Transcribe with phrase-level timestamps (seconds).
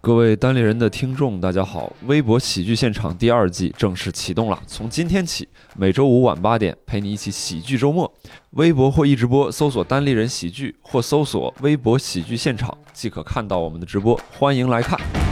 [0.00, 1.92] 各位单立人的听众，大家好！
[2.06, 8.10] 微博喜剧现场第二季正式启动了，从今天起，每周五晚八点陪你一起喜剧周末。
[8.50, 15.27] 微博或一直播搜索“单立人喜剧”或搜索“微博喜剧现场”即可看到我们的直播，欢迎来看。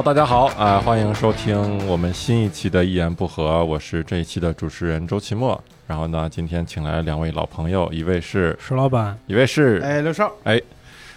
[0.00, 5.62] 好，大家好，啊、欢迎收听我们新一期的《一言不合》，我是这一期的主持人周奇墨。
[5.86, 10.58] 然后呢，今天请来两位老朋友，一位是，石老板，一位是，哎，刘少，哎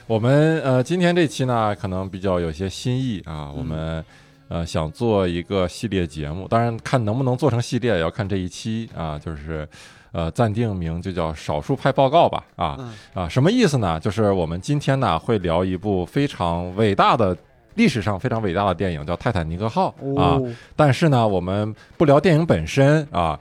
[0.05, 4.03] 我们呃，今天这期呢，可能比较有些新意啊，我们
[4.49, 9.65] 呃想做一个系列节目，当然看能不能做成系列，也要看这一期啊，就是
[10.11, 13.97] 呃暂定名就叫“少数派报告”吧，啊嗯啊，什么意思呢？
[13.97, 17.33] 就是我们今天呢会聊一部非常伟大的。
[17.75, 23.39] 历史上非常伟大的电影叫《泰坦尼克号》啊，哦，但是呢，我们不聊电影本身啊，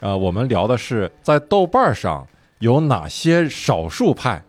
[0.00, 2.26] 呃，我们聊的是在豆瓣上
[2.60, 4.42] 有哪些少数派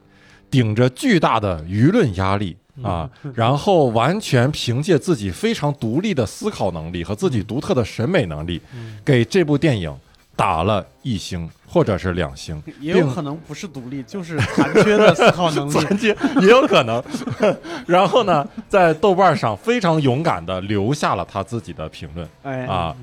[0.49, 8.61] 顶着巨大的舆论压力啊， 然后完全凭借自己非常独立的思考能力和自己独特的审美能力，
[9.03, 9.93] 给这部电影
[10.35, 15.71] 打了一星或者是两星，也有可能不是独立，就是残缺的思考能力。
[15.79, 16.07] 残疾
[16.41, 17.01] 也有可能。
[17.87, 22.27] 然后呢，在豆瓣上非常勇敢的留下了他自己的评论。
[22.43, 22.95] 哎，啊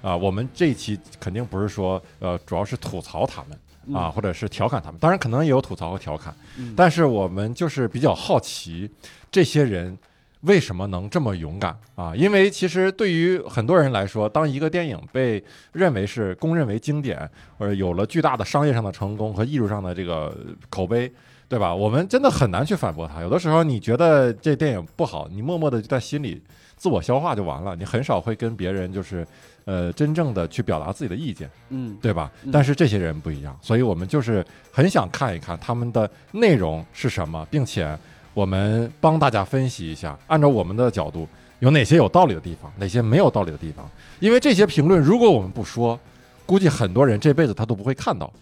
[0.00, 8.90] 啊，我们这一期肯定不是说呃，主要是吐槽他们啊，或者是调侃他们，当然可能也有吐槽和调侃，嗯但是我们就是比较好奇
[9.30, 9.96] 这些人。
[10.42, 12.14] 为什么能这么勇敢啊？
[12.14, 20.36] 因为其实对于很多人来说，当一个电影被认为是公认为经典，或者有了巨大的商业上的成功和艺术上的这个
[20.70, 21.12] 口碑，
[21.48, 21.74] 对吧？
[21.74, 23.20] 我们真的很难去反驳它。
[23.20, 26.40] 有的时候你觉得这电影不好，你默默的就在心里
[26.76, 29.26] 自我消化就完了，你很少会跟别人就是
[29.64, 32.52] 呃真正的去表达自己的意见，嗯，对吧嗯？
[32.52, 37.98] 但是这些人不一样，所以我们就是很想看一看他们的内容是什么，并且
[38.38, 41.26] 我们帮大家分析一下，按照我们的角度
[41.58, 43.84] 有哪些有道理的地方，哪些没有道理的地方。
[44.20, 45.98] 因为这些评论如果我们不说，
[46.46, 48.32] 估计很多人这辈子他都不会看到，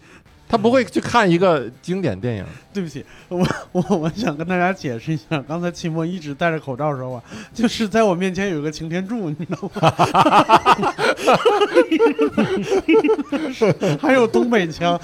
[0.47, 2.45] 他不会去看一个经典电影。
[2.71, 9.91] 对不起，我我我想跟大家解释一下，刚才秦墨一直戴着口罩说话，就是在我面前有一个擎天柱，你知道吗？
[13.99, 14.99] 还有东北腔，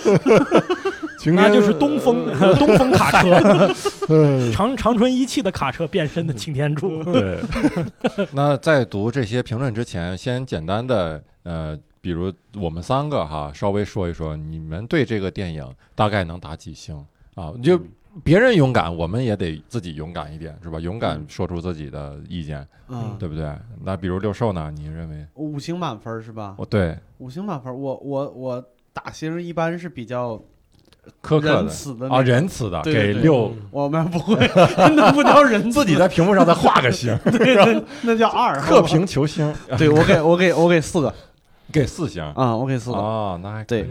[1.32, 2.26] 那就是东风
[2.58, 3.74] 东风卡车，
[4.52, 7.04] 长长春一汽的卡车变身的擎天柱。
[7.12, 7.40] 对，
[8.34, 16.96] 那在读这些评论之前，先简单的呃，比如我们三个哈，稍微说一说你们对这个电影大概能打几星
[17.36, 17.54] 啊？
[17.64, 17.80] 就
[18.24, 20.80] 别人勇敢，我们也得自己勇敢一点，是吧？
[20.80, 23.52] 勇敢说出自己的意见，嗯，对不对？
[23.84, 24.72] 那比如六兽呢？
[24.76, 25.26] 你认为？
[25.34, 26.56] 五星满分是吧？
[26.60, 28.64] 哦，对，五星满分，我我我
[28.94, 30.40] 打星一般是比较
[31.22, 31.68] 苛刻仁
[32.00, 34.36] 的啊，仁慈的对对给六，我们不会，
[34.96, 41.14] 那不叫仁慈，自己在屏幕上再画个 星，对那那叫二，克平球星， 对我给我给我给四个
[41.72, 43.90] 给四星啊，我给四个，哦，那还可以对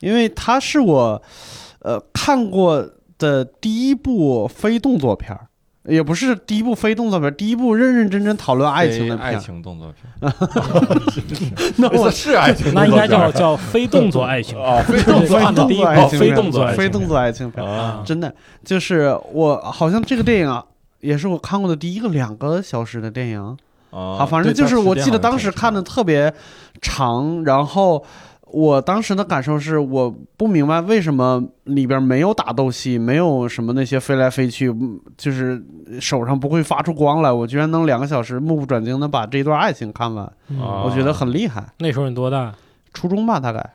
[0.00, 1.22] 因为它是我
[1.80, 5.46] 呃看过的第一部非动作片儿，
[5.90, 9.34] 也不是第一部非动作片，第一部认认真真讨论爱情的非爱。
[9.36, 10.32] 情动作片，
[11.76, 14.56] 那我是爱情那应该叫叫非动作爱情。
[14.56, 16.20] 哦，非动作爱情片。
[16.20, 17.64] 非动作爱情非动作爱情片。
[18.04, 18.34] 真的
[18.64, 20.64] 就是我好像这个电影啊。
[21.00, 23.56] 也是我看过的第一个两个小时的电影，
[23.90, 26.30] 啊好，反正就是我记得当时看的特别
[26.82, 28.04] 长，然后
[28.52, 35.62] 我当时的感受是，我不明白为什么里边没有打斗戏，没有什么那些飞来飞去，嗯就是
[36.00, 40.32] 手上不会发出光来，我居然能两个小时目不转睛的把这段爱情看完，
[40.84, 41.64] 我觉得很厉害。
[41.78, 42.52] 那时候你多大？
[42.92, 43.74] 初中吧，大概。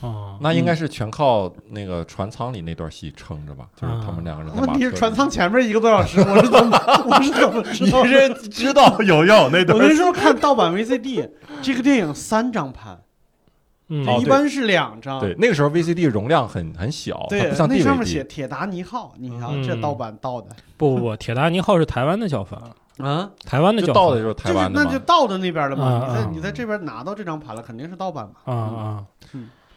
[0.00, 4.66] 哦，那应该是全靠那个船舱里那段戏撑着吧，就是他们两个人在马。
[4.66, 7.62] 问题是船舱前面一个多小时，我是怎么我是怎么？
[7.72, 8.02] 知道
[8.50, 11.28] 知道有有那段我那时候看盗版 VCD，
[11.62, 12.98] 这个电影三张盘，
[13.88, 15.20] 一般是两张。
[15.20, 18.24] 对，那个时候 VCD 容量很很小，它对不，像那上面写。
[18.24, 22.62] 铁达尼号，你看嗯这盗版盗的不不不，铁达尼号是台湾的叫法，
[22.98, 26.06] 啊，台湾的叫法就到的就是台就是湾的嘛那就，盗的那边了嘛。
[26.08, 28.52] 你在你在这边拿到这张盘了，肯定是盗版嘛。
[28.52, 29.04] 啊啊，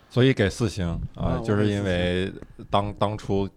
[0.09, 2.31] 所以给四星啊啊，就是因为
[2.69, 3.47] 当当初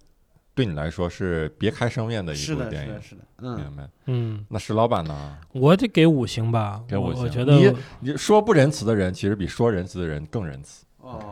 [0.55, 3.89] 对你来说是别开生面的一，部电影是的，，是的，嗯，明白？
[4.07, 5.39] 嗯，那石老板呢？
[5.53, 10.85] 我得给五星吧，给五星我我觉得你你说不仁慈的人，其实比说仁慈的人更仁慈。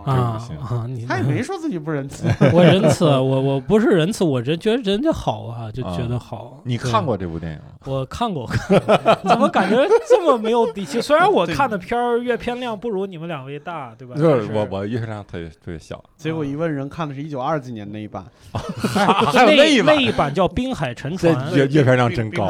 [0.05, 0.87] 哦，啊行啊！
[0.89, 2.27] 你他也没说自己不仁慈。
[2.53, 6.61] 我仁慈，我我不是仁慈，我人觉得人家好啊，就觉得好。
[6.65, 7.05] 对你看？
[7.05, 7.59] 过这部电影？
[7.85, 9.77] 我看过，看过怎么感觉
[10.09, 11.01] 这么没有底气？
[11.01, 14.15] 虽然我看的片儿阅片量不如你们两位大，对吧？
[14.17, 22.49] 就是我我阅片量特别特别小，结果一问人看的是一九二几年那一版， 还有那那一版那一版叫《滨海沉这船》，阅阅片量真高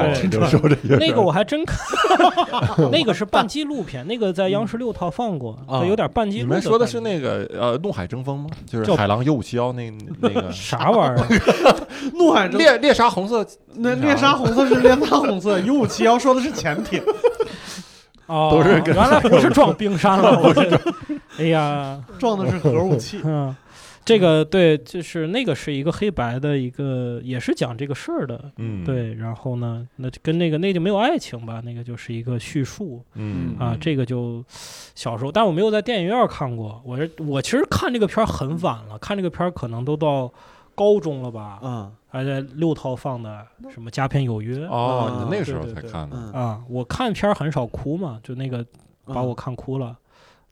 [0.99, 1.79] 那个我还真看，
[2.91, 6.45] 那个是半纪录片，那个在央视六套放过，有点半纪录。
[6.45, 8.49] 你们说的是那个呃《怒海争锋》吗？
[8.67, 11.27] 就是海狼幺五七幺那那个 啥玩意儿？
[12.15, 17.03] 怒海争猎猎杀红色那猎杀红色是猎杀红色，U 五七幺说的是潜艇。
[18.27, 20.69] 哦，都是原来不是撞冰山了，我这，
[21.39, 23.21] 哎呀，撞的是核武器。
[23.25, 23.55] 嗯，
[24.09, 29.13] 这个对，就是那个是一个黑白的一个，也是讲这个事儿的，嗯对。
[29.15, 33.77] 然后呢，那就跟那个那就没有爱情吧，那个就是一个叙述嗯啊。
[33.81, 34.43] 这个就
[34.95, 36.81] 小时候，但我没有在电影院看过。
[36.85, 40.33] 我是我其实看这个片儿很晚了，看这个片儿可能都到
[40.75, 46.65] 高中了吧，嗯还在六套放的什么《佳片有约》哦，啊你那个时候才看的，嗯，啊。
[46.69, 48.65] 我看片儿很少哭嘛，就那个
[49.05, 49.95] 把我看哭了。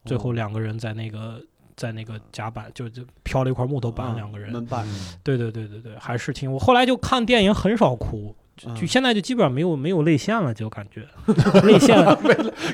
[0.04, 1.40] 最后哦两个人在那个
[1.76, 4.50] 在那个甲板就就飘了一块木头板，啊两个人。
[4.52, 4.86] 门板。
[5.22, 8.34] 对对对对对，还是挺我后来就看电影很少哭。
[8.80, 11.06] 就现在就基本上没有没有泪腺了，就感觉
[11.64, 11.94] 泪腺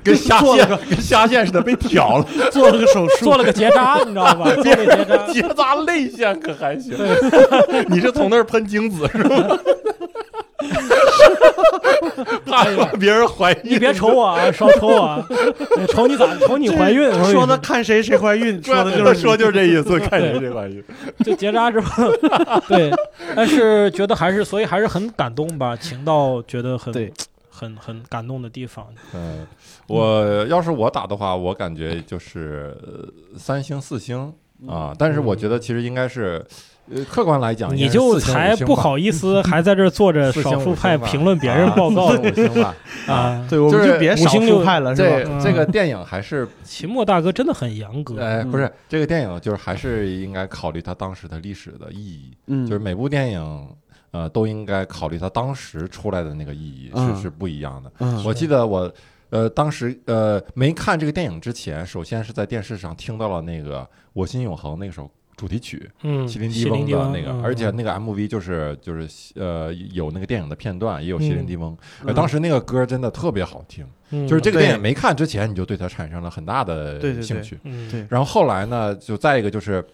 [0.04, 4.44] 跟虾线跟虾线似的被挑了， 做了个手术，做了个结扎，你知道吧？
[4.62, 6.96] 做了结扎，结扎泪腺可还行？
[7.90, 9.58] 你是从那儿喷精子是吗？
[12.46, 17.12] 怕 怕别人怀孕，你别瞅我啊，少瞅我啊，对瞅你咋瞅你怀孕？
[17.24, 20.82] 说的看谁谁怀孕，说的就是说就是这意思，看谁谁怀孕。
[21.24, 22.10] 就结扎之后，
[22.68, 22.90] 对，
[23.34, 27.12] 但是觉得还是所以还是很感动吧，情到觉得很对
[27.50, 28.86] 很很感动的地方。
[29.14, 29.46] 嗯，
[29.86, 33.08] 我要是我打的话，我感觉就是呃
[33.38, 34.32] 三星四星
[34.68, 36.44] 啊，但是我觉得其实应该是。
[36.90, 42.74] 呃，客观来讲，你就才不好意思 还在这儿坐着少数派评论别人报告啊 四星五星吧。
[43.06, 43.46] 啊。
[43.48, 45.30] 对，我们就别少五星六数派了，是这吧？
[45.32, 53.68] 嗯这个电影还是秦墨大哥真的很严格，哎，嗯不是这个电影，就是还是应该考虑它当时的历史的意义，嗯，就是每部电影。
[54.12, 57.90] 呃，都应该考虑它当时出来的那个意义嗯是是不一样的。
[58.00, 58.92] 嗯我记得我
[59.30, 63.80] 呃当时呃没看这个电影之前，首先是在电视上听到了那个
[64.12, 65.10] 《我心永恒》那首
[65.42, 71.76] 主题曲，嗯，麒麟迪地翁的那个，嗯而且那个 MV 就是就是呃有那个电影的片段，也有麒麟地翁。
[72.14, 77.58] 当时那个歌真的特别好听，嗯就是这个电影没看之前，你就对它产生了很大的兴趣。
[77.64, 79.84] 嗯对然后后来呢，就再一个就是，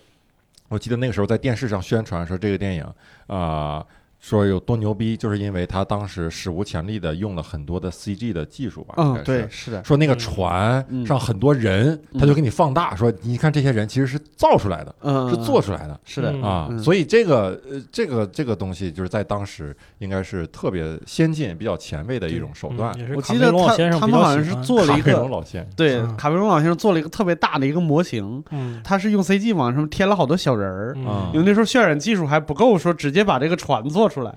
[0.69, 2.85] 我记得那个时候在电视上宣传说这个电影
[3.27, 3.83] 啊。
[4.21, 9.25] 说有多牛逼，就是因为他当时史无前例的用了很多的 CG 的技术吧，应该嗯，是。
[9.25, 10.19] 对，是的，说那个嗯。
[10.19, 11.07] 船嗯。
[11.07, 15.99] 上很多人，嗯他就给你放大，说你看这些人其实是造出来的，嗯，是做出来的。
[16.05, 16.43] 是的，嗯。
[16.43, 16.79] 啊，嗯。
[16.81, 22.93] 所以这个呃这个这个东西就是在当时应该是特别先进、比较前卫的一种手段。
[23.15, 26.17] 我记得他他们好像是做了一卡梅隆个，老先，对，嗯。
[26.17, 28.81] 卡梅隆老先生做了一个特别大的一个模型，嗯。
[28.83, 30.97] 他是用 CG 往上添了好多小人儿。
[31.07, 34.33] 啊因为那时候渲染技术还不够，说直接把这个船做出来。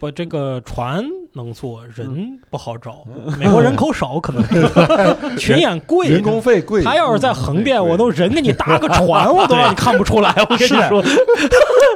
[0.00, 1.92] 不，这个船能坐，嗯。
[1.96, 3.04] 人不好找。
[3.36, 4.44] 美国人口少，可能。
[5.36, 6.84] 是群演贵，人工费贵。
[6.84, 10.32] 他要是在横店，贵我都人给你搭个船， 我都让你看不出来。
[10.48, 10.88] 我跟你是的。
[10.88, 11.02] 说，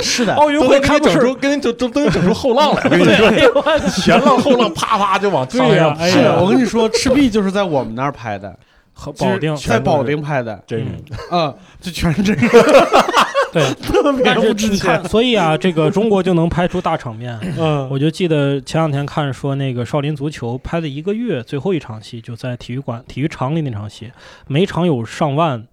[0.02, 2.82] 是的，奥运会开整出，跟你整都都整出后浪来。
[2.84, 6.14] 我跟你说，对，前浪后浪啪啪就往上对呀上哎呀。
[6.14, 8.52] 是的，我跟你说，赤壁就是在我们那儿拍的，
[8.92, 10.88] 和保定在保定拍的，真人。
[11.30, 12.50] 啊，这全是真人，
[13.52, 15.02] 对， 特别但是不值钱，。
[15.08, 17.38] 所以啊，这个中国就能拍出大场面。
[17.58, 24.10] 嗯，我就记得前两天看说那个少林足球拍了一个月，最后一场戏就在体育馆、体育场里那场戏，
[24.48, 25.66] 每场有上万。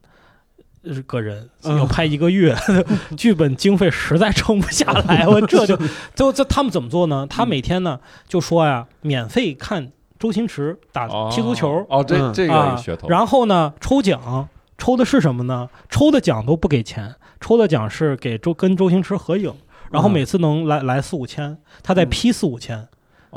[0.81, 2.55] 呃个人嗯要拍一个月，
[3.17, 5.77] 剧本经费实在撑不下来，我这就
[6.15, 7.27] 就这他们怎么做呢？
[7.29, 13.09] 他每天呢就说呀，免费看周星驰打踢足球，哦，这嗯这个噱头。
[13.09, 15.67] 然后呢抽奖，抽的是什么呢？
[15.89, 19.53] 抽的奖都不给钱，抽的奖是给周跟周星驰合影，
[19.91, 22.87] 然后嗯每次能来来四五千，他再嗯批四五千，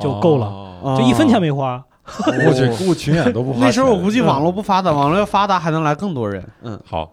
[0.00, 1.84] 就够了哦就一分钱没花。
[2.26, 3.60] 我去雇群演都不花钱。
[3.60, 6.44] 那时候我估计网络不发达，网络要发达还能来更多人。
[6.62, 7.12] 嗯 好，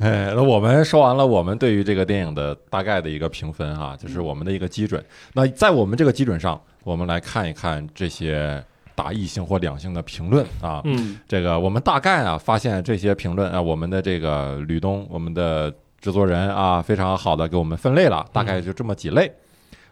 [0.00, 5.04] 哎，那我们说完了我们对于这个电影的大概的一个评分哈，就是我们的一个基准。
[5.34, 10.80] 那在我们这个基准上，我们来看一看这些打一星或两星的评论啊。
[10.84, 15.70] 嗯这个我们大概啊发现这些评论啊，我们的这个吕东，我们的
[16.02, 19.32] 制作人啊，非常好的给我们分类了，大概就这么几类。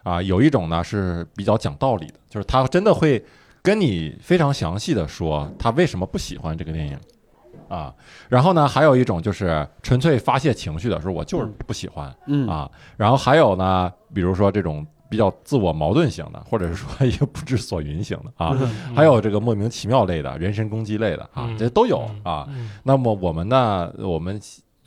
[0.03, 3.23] 啊，有一种呢是比较讲道理的，就是他真的会
[3.61, 6.97] 跟你非常详细的说他为什么不喜欢这个电影
[7.69, 7.93] 啊。
[8.27, 12.69] 然后呢，还有一种就是纯粹发泄情绪的，说我就是嗯不喜欢嗯啊。
[12.97, 18.57] 然后还有呢，比如说这种比较自我矛盾型的，或者是说 一个不知所云型的啊。
[18.59, 22.47] 嗯还有这个莫名其妙类的、人身攻击类的啊，嗯这都有嗯啊。
[22.49, 24.41] 嗯那么我们呢，我们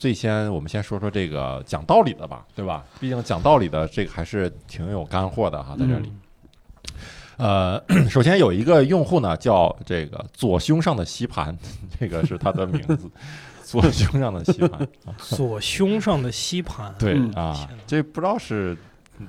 [0.04, 2.84] 最先我们先说说这个讲道理的吧，对吧？
[3.00, 6.12] 毕竟讲道理的这个还是挺有干货的哈，在这里。
[7.38, 11.56] 呃， 首先有一个用户呢，叫这个左胸上的吸盘，
[11.99, 13.11] 这个是他的名字，
[13.64, 14.82] 左胸上的吸盘。
[15.06, 18.76] 啊左胸上的吸盘，对嗯啊，这不知道是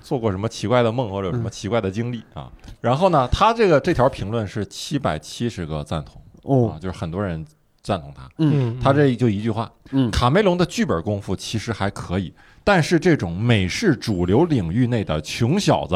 [0.01, 2.51] 做过什么奇怪的梦或者有什嗯么奇怪的经历啊。
[2.81, 7.45] 然后呢，他这个这条评论是七百七十个赞同啊哦，，就是很多人
[7.85, 8.27] 赞同他。
[8.39, 15.95] 嗯，他这就一句话，嗯卡梅隆的剧本功夫其实还可以，但是这种美式主流领域内的穷小子。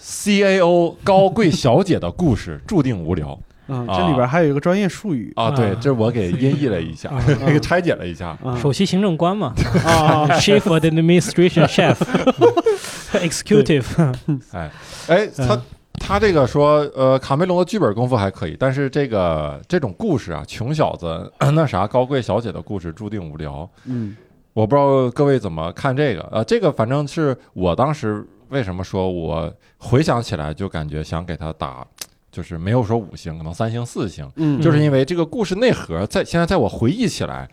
[0.00, 5.50] CAO 高贵小姐的故事注定无聊嗯，啊这里边还有一个专业术语啊！
[5.50, 8.28] 对，啊这我给音译了一下啊， 给拆解了一下。
[8.42, 9.52] 啊首席行政官嘛
[9.84, 11.96] 啊，， Chief Administration Chef
[13.12, 13.84] Executive，
[14.52, 14.70] 哎
[15.08, 15.62] 哎，他嗯
[15.98, 23.68] 他这个说，呃，卡梅隆的剧本功夫还可以，但是这个这种故事啊，穷小子 那啥高贵小姐的故事注定无聊。
[23.84, 24.16] 嗯
[24.54, 31.86] 我不知道各位怎么看这个，呃，这个反正是我当时为什么说我回想起来就感觉想给他打，
[32.32, 37.48] 就是没有说五星，可能三星四星，嗯，就是因为这个故事内核在现在在我回忆起来，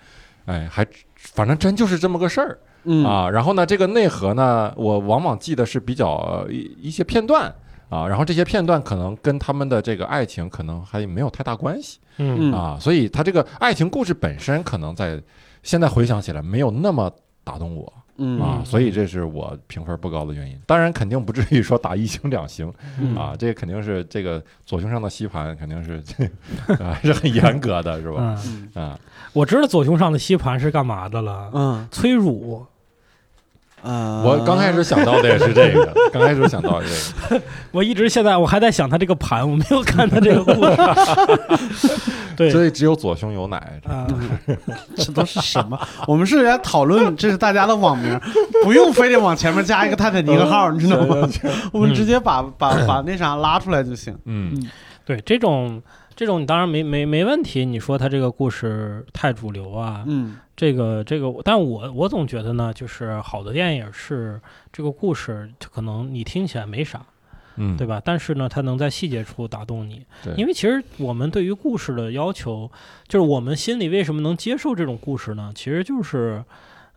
[0.45, 3.29] 哎，还反正真就是这么个事儿嗯啊。
[3.29, 7.53] 然后呢，这个内核呢，我往往记得是比较呃一一些片段。
[7.89, 15.21] 啊，然后这些片段可能跟他们的这个爱情可能还没有太大关系嗯嗯啊，所以他这个爱情故事本身可能在
[15.63, 17.11] 现在回想起来没有那么
[17.43, 20.57] 打动我嗯啊，所以这是我评分不高的原因。
[20.65, 26.01] 当然肯定不至于说打一星两星嗯啊，这肯定是这个左胸上的吸盘肯定是
[26.79, 28.41] 还是很严格的，是吧？
[28.75, 28.97] 嗯，
[29.33, 32.65] 我知道左胸上的吸盘是干嘛的了，嗯催乳。
[33.81, 36.85] 呃，我刚开始想到的也是这个，刚开始想到的
[37.29, 37.41] 这个，
[37.71, 42.11] 我一直现在我还在想他这个盘，我没有看他这个故事。
[42.35, 43.79] 对所以只有左胸有奶。
[43.87, 44.05] 啊，
[44.97, 45.79] 这都是什么？
[46.07, 48.19] 我们是来讨论，这是大家的网名，
[48.63, 51.29] 不用非得往前面加一个泰坦尼克号，你知道吗？
[51.71, 54.17] 我们直接把把把那啥拉出来就行。
[54.25, 54.67] 嗯
[55.05, 55.79] 对这种
[56.15, 57.65] 这种你当然没没没问题。
[57.65, 64.39] 你说他这个故事太主流啊，嗯这个这个，但我我总觉得呢，就是好的电影是
[64.71, 67.05] 这个故事可能你听起来没啥，
[67.57, 68.01] 嗯，对吧？
[68.03, 70.05] 但是呢，它能在细节处打动你。
[70.23, 72.71] 对因为其实我们对于故事的要求，
[73.07, 75.51] 就是我们心里为什么能接受这种故事呢？
[75.53, 76.41] 其实就是，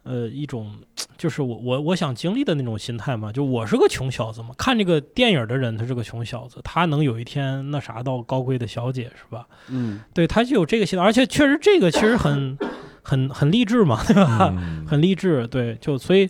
[0.09, 0.73] 呃，一种
[1.19, 3.31] 就是我我我想经历的那种心态嘛。
[3.31, 9.47] 就我是个穷小子嘛，看这个电影的人他是个穷小子，他能有一天那啥到高贵的小姐是吧？
[9.69, 12.57] 嗯对，他就有这个心态，而且确实这个其实很
[13.03, 14.53] 很很励志嘛，对吧？
[14.57, 16.29] 嗯 很励志，对，就所以。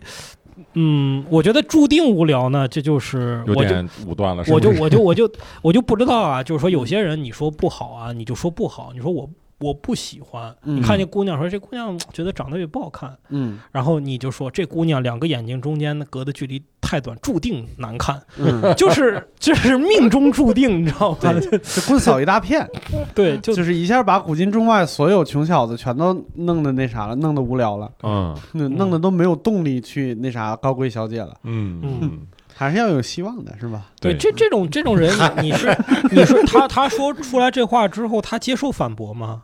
[0.73, 5.31] 嗯，我觉得注定无聊呢，这就是我就有点武断了，是我就我就我就
[5.61, 9.29] 我就不知道啊，就是说有些人你说不好啊，你就说不好，你说我
[9.59, 13.59] 我不喜欢，你看嗯这姑娘说这姑娘觉得长得也不好看，嗯。
[13.71, 21.17] 然后你就说这姑娘两个眼睛中间隔的距离太短，注定难看，嗯， 就是就是命中注定， 你知道吗？
[21.21, 22.67] 对，这棍扫一大片，
[23.13, 28.35] 对，就就是一下把古今中外所有穷小子全都弄得那啥了，弄得无聊了，嗯。
[28.53, 31.99] 弄弄得都没有动力去那啥高贵小姐了，嗯嗯。
[32.01, 32.19] 嗯，
[32.55, 33.87] 还是要有希望的，是吧？
[33.99, 34.15] 对。
[34.15, 35.75] 这这种这种人，你是
[36.11, 39.43] 你说他他说出来这话之后，他接受反驳吗？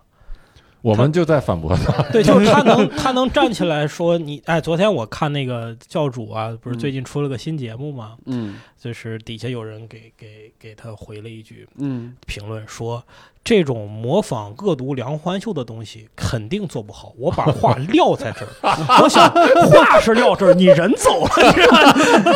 [0.86, 8.16] 我们就在反驳他， 对，就是他能他能站起来说你哎，昨天我看那个教主啊，不是最近出了个新节目吗？
[8.28, 13.04] 嗯就是底下有人给给给他回了一句嗯评论说，
[13.46, 17.14] 这种模仿恶毒梁欢秀的东西肯定做不好。
[17.16, 19.30] 我把话撂在这儿， 我想
[19.70, 21.30] 话是撂这儿，你人走了，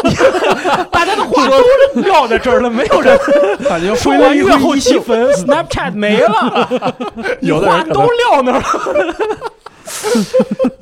[0.03, 0.83] 你知道吗？
[0.91, 3.17] 大家的话都撂在这儿了，没有人
[3.67, 6.93] 感觉说完月后积分，Snapchat 没了，
[7.41, 9.35] 有的话都撂那儿了。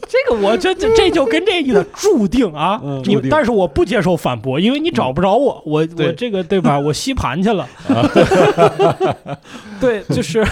[0.07, 6.79] 这个我这这这就跟这意思注定啊，嗯你但是我不接受反驳，因为你找不着我，我我这个对吧？
[6.79, 7.67] 我吸盘去了，
[9.81, 10.45] 对，就是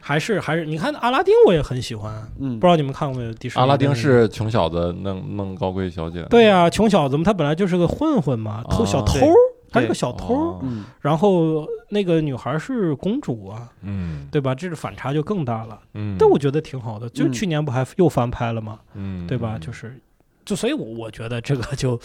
[0.00, 3.32] 还是还是你看阿拉丁我也很喜欢，嗯不知道你们看过没有？
[3.34, 9.28] 迪士尼阿拉丁是穷小子弄弄高贵小姐，对啊，穷小子嘛，他本来就是个混混嘛，偷哦小偷对，
[9.70, 10.62] 他是个小偷
[11.00, 14.54] 然后那个女孩是公主啊，嗯对吧？
[14.54, 15.80] 这个反差就更大了。
[15.94, 18.80] 嗯，但我觉得挺好的，就去年不还又翻拍了吗？
[18.94, 19.58] 嗯对吧？
[19.58, 20.00] 就是，
[20.44, 22.00] 就所以我，我觉得这个就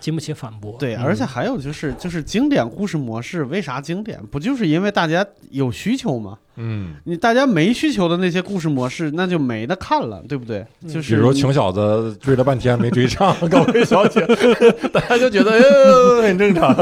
[0.00, 0.76] 经不起反驳。
[0.78, 4.18] 对，嗯而且还有就是就是经典故事模式为啥经典？
[4.30, 6.38] 不就是因为大家有需求吗？
[6.62, 10.66] 嗯，你大家没需求的那些故事模式，那就没得看了，对不对？
[10.86, 14.20] 就是比如穷小子追了半天没追上 高贵小姐，
[14.92, 16.74] 大家就觉得哎很正常。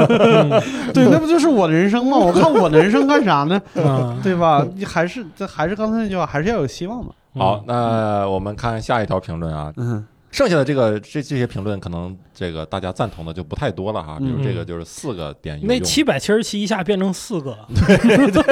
[0.92, 2.16] 对，那不就是我的人生吗？
[2.16, 3.60] 我看我的人生干啥呢？
[3.76, 4.66] 啊，对吧？
[4.75, 7.12] 你还是这还是刚才那句话，还是要有希望嘛。
[7.34, 10.04] 好，那我们看下一条评论啊，嗯
[10.38, 14.21] 剩下的这个这这些评论，可能这个大家赞同的就不太多了哈。
[14.21, 17.59] 比如嗯这个就是四个点有用，那七百七十七一下变成四个，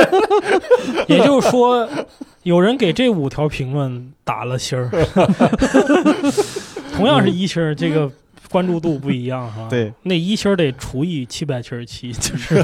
[1.07, 1.88] 也就是说，
[2.43, 4.90] 有人给这五条评论打了星儿，
[6.93, 8.11] 同样是一星儿，这个
[8.50, 12.57] 关注度不一样哈。，对，那一星儿得除以七百七十七，就 是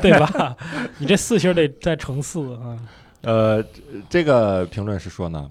[0.00, 0.56] 对吧？
[0.96, 2.78] 你这四星儿得再乘四啊。
[3.20, 3.62] 呃，
[4.08, 5.46] 这个评论是说呢，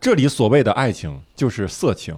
[0.00, 2.14] 这里所谓的爱情就是色情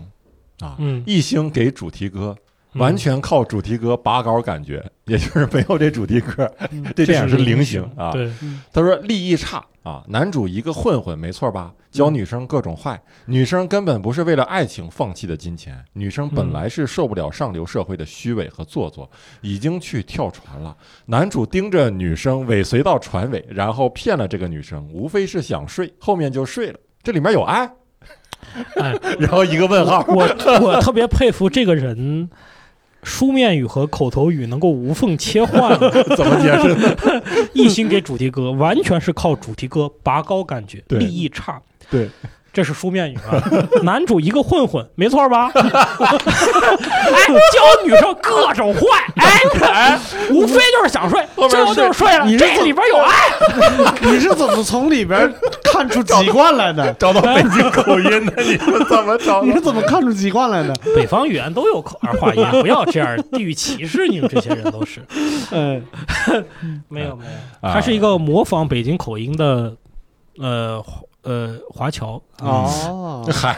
[0.61, 2.37] 啊，嗯，一星给主题歌。
[2.77, 6.51] 完全靠主题歌拔高感觉， 也就是没有这主题歌，
[6.97, 8.11] 这电影是零星啊。
[8.13, 8.33] 对，
[8.73, 11.75] 他说利益差啊，男主一个混混，没错吧？
[11.91, 19.11] 教女生各种坏，女生根本不是为了爱情放弃的金钱，女生本来是受不了上流社会的虚伪和做作，
[19.43, 20.75] 已经去跳船了。
[21.05, 26.79] 男主盯着女生尾随到船尾，然后骗了这个女生，无非是想睡，后面就睡了。
[27.03, 27.71] 这里面有爱，
[28.77, 30.05] 哎， 然后一个问号。
[30.09, 30.25] 我
[30.61, 32.31] 我特别佩服这个人。
[33.05, 35.77] 书面语和口头语能够无缝切换，
[36.17, 37.23] 怎么解释呢？
[37.53, 41.61] 一心给主题歌，完全是靠主题歌拔高感觉，对立意差。
[41.91, 42.09] 对，
[42.53, 43.41] 这是书面语啊。
[43.83, 45.51] 男主一个混混，没错吧？
[45.55, 48.81] 哎，教女生各种坏，
[49.17, 49.99] 哎哎，
[50.31, 52.25] 无非就是想睡，后面最后就是睡了。
[52.27, 53.13] 你这里边有爱，
[54.03, 55.33] 你是怎么从里边
[55.65, 56.93] 看出籍贯来的？
[56.95, 60.75] 找到北京口音的，你是怎么找 你是怎么看出籍贯来的？
[60.95, 65.01] 北方语言都有口儿化音，不要这样地域歧视你们这些人都是。
[65.51, 65.83] 嗯，
[66.89, 69.75] 没有没有，啊他是一个模仿北京口音的，
[70.39, 70.85] 呃
[71.23, 72.21] 呃华侨。
[72.41, 73.57] 哦，嗨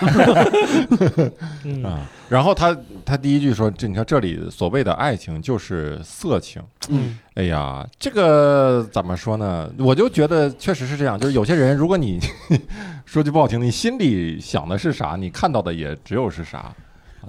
[1.65, 2.01] 嗯啊？
[2.29, 9.71] 然后他他第一句说：“这你看这里所谓的爱情就是色情。”嗯哎呀，这个怎么说呢？
[9.79, 12.19] 我就觉得确实是这样，就是有些人，如果你
[13.05, 16.73] 说句不好听，你心里想的是啥，你看到的也只有是啥。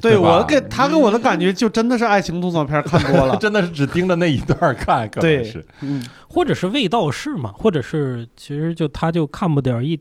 [0.01, 3.37] 对吧我给他给我的感觉就真的是爱情动作片看多了。
[3.37, 9.97] 真的是只盯着那一段看，可能对是嗯，或者是味道是嘛，或者是其实就他就看不点一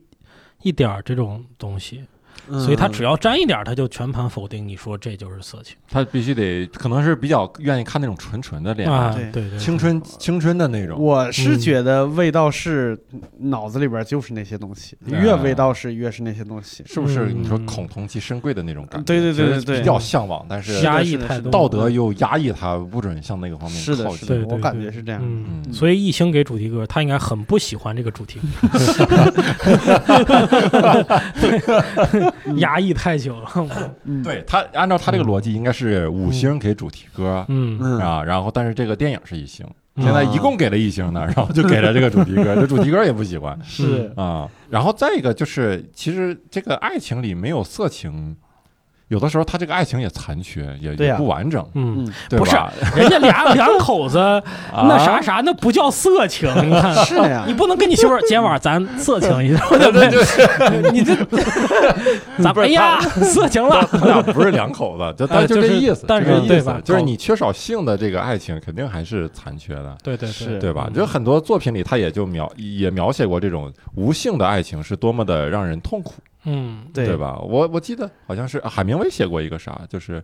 [0.64, 2.02] 一点儿这种东西，
[2.48, 4.66] 所以他只要要沾一点，他就全盘否定。
[4.66, 9.12] 你说这就是色情他必须得，可能是比较愿意看那种纯纯的恋爱，啊？
[9.14, 10.98] 对对对，青春青春的那种。
[11.00, 12.98] 我是嗯觉得味道是
[13.38, 16.82] 脑子里边就是那些东西，啊越味道是越是那些东西。
[16.86, 19.04] 是不是嗯你说恐同其深贵的那种感觉？
[19.06, 24.18] 对对对对对比较向往，但是压抑太多，道德又压抑他，不准向那个方面是的，靠近。
[24.18, 25.20] 是的，对对我感觉是这样。
[25.22, 28.68] 嗯，嗯所以一星给主题歌，他应该很不喜欢这个主题歌，
[32.56, 33.50] 压抑太久了。
[34.04, 37.98] 嗯，对他按照他这个逻辑，应该是五星给主题歌嗯，嗯。
[37.98, 39.66] 啊，然后但是这个电影是一星，
[39.96, 40.04] 嗯。
[40.04, 43.58] 现在一共给了一星呢， 然后就给了这个主题歌，这主题歌也不喜欢。
[43.62, 44.12] 是。
[44.16, 44.48] 啊。
[44.68, 48.36] 然后再一个就是，其实这个爱情里没有色情，
[49.08, 52.56] 有的时候他这个爱情也残缺，也也不完整，嗯，嗯，不是？
[52.96, 54.18] 人家俩两口子
[54.72, 56.94] 那啥啥，那不叫色情，你看。
[57.04, 57.52] 是的呀你。
[57.52, 60.90] 不能跟你媳妇儿今晚咱色情一下，对不对？
[60.92, 61.14] 你这
[62.42, 63.86] 咱不是哎呀，色情了。
[63.90, 69.96] 他俩不是两口子，就但呃就这意思，但是意思对吧就是你缺少性的这个爱情，肯定还是残缺的。
[70.02, 70.90] 对对是对吧？
[70.94, 77.38] 就很多作品里，他也就描也描写过这种无性的爱情是多么的让人痛苦，嗯，对对吧？
[77.38, 80.22] 我我记得好像是啊海明威写过一个啥，就是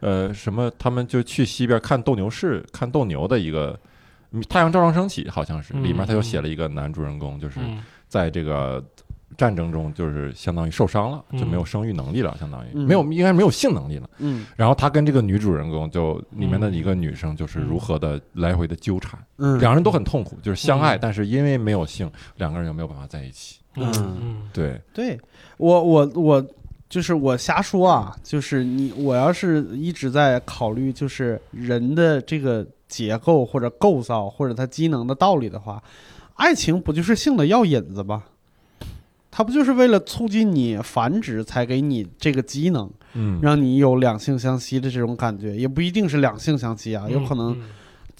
[0.00, 3.78] 呃什么，他们就去西边看斗牛士，看斗牛的一个
[4.48, 8.84] 《太阳照常升起》，好像是嗯里面他就写了一个男主人公，就是嗯在这个
[9.36, 14.10] 战争中就是相当于受伤了，就没有生育能力了，相当于嗯没有应该没有性能力了。
[14.18, 19.18] 嗯然后他跟这个女主人公就里面的一个女生就是如何的来回的纠缠。
[19.38, 23.60] 嗯，两人都很痛苦，就是相爱，嗯但是因为没有性，两个人又没有办法在一起。
[23.76, 25.18] 嗯嗯嗯对，对
[25.60, 26.46] 我我我
[26.88, 35.82] 就是我瞎说啊，就是你我要是一直在考虑就是人的这个结构或者构造或者它机能的道理的话，
[36.34, 38.24] 爱情不就是性的药引子吗？
[39.30, 47.62] 它不就是为了促进你繁殖才给你这个机能，嗯，让你有两性相吸的这种感觉，也不一定是两性相吸啊，有可能嗯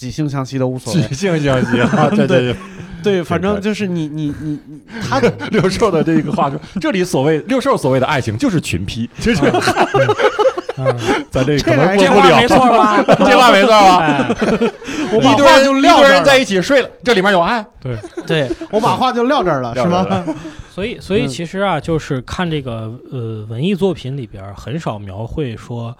[0.00, 1.02] 几性相吸都无所谓。
[1.12, 2.56] 性相吸啊， 对对
[3.02, 9.42] 对，反正就是你你你你，他的， 六兽的这个话说，这里所谓六兽所谓的爱情就是群批，就是
[10.78, 10.96] 嗯，
[11.30, 13.04] 咱这这还这话没错吧？
[13.18, 13.98] 这话没错吧？
[13.98, 14.36] 哎。
[15.12, 17.98] 我把一堆人话就撂一堆人在一起睡了，这里面有爱，对。
[18.26, 18.50] 对。
[18.70, 20.24] 我把话就撂这儿了，是吗？
[20.72, 25.94] 所以，所以嗯其实啊，就是看这个呃文艺作品里边很少描绘说，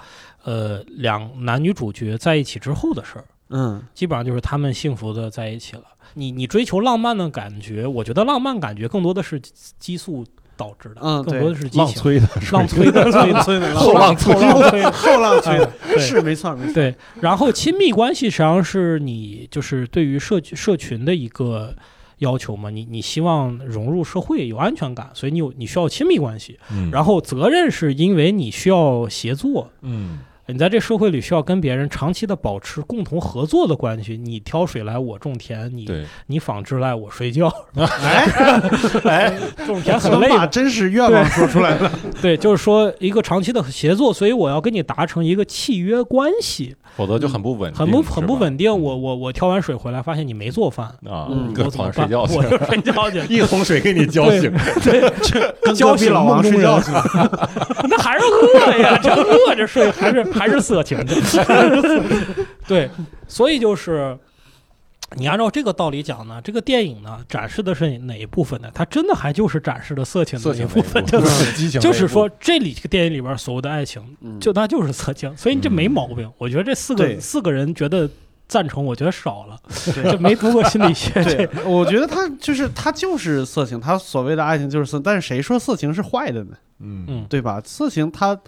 [0.45, 3.83] 呃两男女主角在一起之后的事儿，嗯。
[3.95, 5.83] 基本上就是他们幸福的在一起了。
[6.15, 10.25] 你你追求浪漫的感觉，我觉得浪漫感觉更多的是激激素
[10.57, 13.75] 导致的，嗯更多的是激情，浪催的， 浪催的，催的，催的。
[13.77, 14.91] 后浪催后浪催的。
[14.91, 16.75] 后浪催的，是没错没错。
[16.75, 21.75] 对，然后亲密关系实际上是你就是对于社社群的一个
[22.19, 26.59] 要求嘛，你你希望融入社会有安全感，所以你有你需要亲密关系。
[26.73, 26.91] 嗯。
[26.91, 30.19] 然后责任是因为你需要协作，嗯
[30.53, 34.17] 你在这社会里需要跟别人长期的保持共同合作的关系。
[34.17, 35.89] 你挑水来我种田，你，
[36.27, 38.27] 你纺织来我睡觉，哎
[39.05, 40.47] 哎， 种田很 累的。
[40.49, 41.91] 真实愿望说出来了？
[42.21, 48.71] 对，就是说一个长期的协作，所以我要跟你达成一个契约关系，否则就很不稳定，很不很不稳定。
[48.71, 51.93] 我我我挑完水回来，发现你没做饭，啊嗯，搁我怎么办？
[51.93, 53.21] 床上睡觉去 我就睡觉去。
[53.35, 54.53] 一桶水给你浇醒，
[55.63, 57.03] 跟交醒老王睡觉去了。
[57.89, 61.15] 那还是饿呀，这饿着睡还是还是色情的。
[62.67, 62.89] 对，
[63.29, 64.17] 所以就是
[65.17, 68.71] 你按照这个道理讲呢，这个电影呢展示的是哪一部分呢？
[68.73, 71.27] 它真的还就是展示的色情的那一部分，那一部对吧？
[71.57, 76.31] 激情那一部，就是说，这里这个电影里边所谓的爱情，嗯就它就是色情，所以你这没毛病。
[76.39, 78.09] 我觉得这四个四个人觉得
[78.47, 79.57] 赞成，我觉得少了，
[79.95, 81.11] 对 这没读过心理学。
[81.25, 86.57] 对这，我觉得他就是他就是色情，他所谓的爱情就是色，但是谁说色情是坏的呢？
[86.79, 87.61] 嗯嗯，对吧？
[87.65, 88.39] 色情它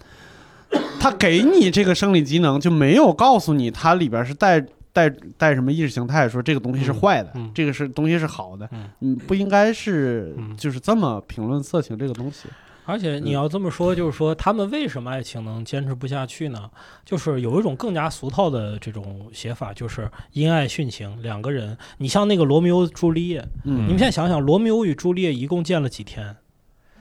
[0.99, 12.47] 它给你这个生理机能，就没有告诉你它里边是带带带什么意识形态，说这个东西是坏的，嗯嗯这个是东西是好的，嗯嗯，不应该是嗯就是这么评论色情这个东西。
[12.85, 16.69] 而且你要这么说，就是说他们为什么爱情能坚持不下去呢？
[17.05, 21.21] 就是有一种更加俗套的这种写法，就是因爱殉情。
[21.21, 26.35] 两个人，你像那个罗密欧朱丽叶，嗯你们现在想想，罗密欧与朱丽叶一共见了几天？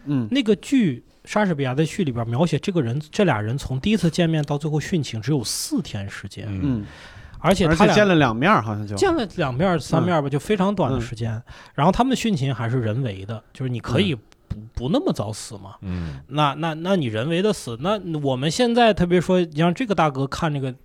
[0.04, 6.84] 嗯那个剧莎士比亚的剧里边描写这个人，这俩人从第一次见面到最后殉情只有四天时间，嗯嗯，
[7.42, 11.42] 而且他俩见了两面儿，好像就见了两面儿三面儿吧，就非常短的嗯时间。
[11.74, 15.74] 然后他们的殉情还是人为的，就是你可以不不那么早死嘛。
[15.82, 20.72] 嗯那那那你人为的死，那我们现在特别说，你让这个大哥看这个《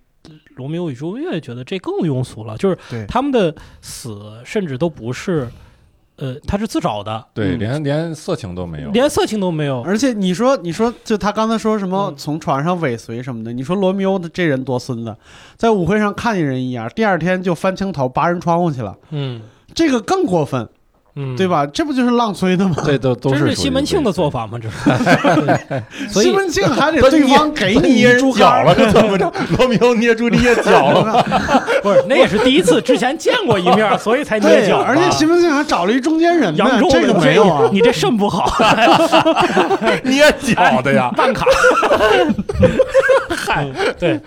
[0.56, 5.48] 罗密欧与朱丽叶》，觉得这更庸俗了，就是对他们的死甚至都不是，
[6.18, 9.82] 呃，他是自找的，对，嗯连连色情都没有，连色情都没有。
[9.82, 15.16] 而且你说，你说，就他刚才说什么嗯从船上尾随什么的，你说罗密欧的这人多孙子，
[15.56, 19.42] 在舞会上看见人一眼，第二天就翻墙头扒人窗户去了，嗯
[19.74, 20.68] 这个更过分，
[21.14, 21.48] 嗯，对？
[21.48, 21.66] 吧？
[21.66, 22.76] 这不就是浪催的吗？
[22.84, 24.58] 这都都这是是属于西门庆的做法吗？
[24.60, 24.76] 这是。
[26.08, 29.32] 所以西门庆还得对方给你捏人猪脚了， 是怎么着？
[29.58, 31.22] 罗密欧捏朱丽叶脚了吗？
[31.82, 34.78] 不是，那也是第一次，之前见过一面，所以才捏，脚。
[34.78, 37.68] 而且西门庆还找了一中间人呢扬，州这个没有啊。
[37.72, 38.52] 你这肾不好，
[40.04, 41.46] 捏脚的呀，办卡。
[43.30, 43.66] 嗨，
[43.98, 44.20] 对，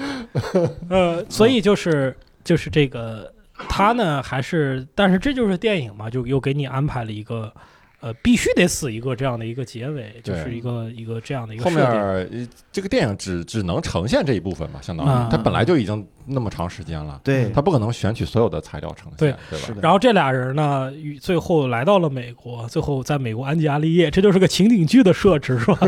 [0.90, 3.32] 呃，所以就是就是这个
[3.70, 7.54] 他呢，还是，但是这就是电影嘛，就又给你安排了一个。
[8.02, 19.66] 呃，必须得死一个这样的一个结尾，就是一个一个这样的一个后面这个电影只只能呈现这一部分吧，相当啊于它本来就已经那么长时间了，对它不可能选取所有的材料呈现，对对吧？
[19.68, 25.78] 是的然后这俩人呢，最后来到了美国，最后在美国安吉亚利叶，这就是个情景剧的设置，是吧？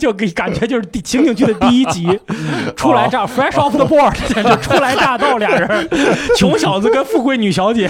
[0.00, 2.06] 就给感觉就是第情景剧的第一集，
[2.76, 5.88] 初来乍 fresh off the board，就初来乍到俩人，
[6.36, 7.88] 穷小子跟富贵女小姐，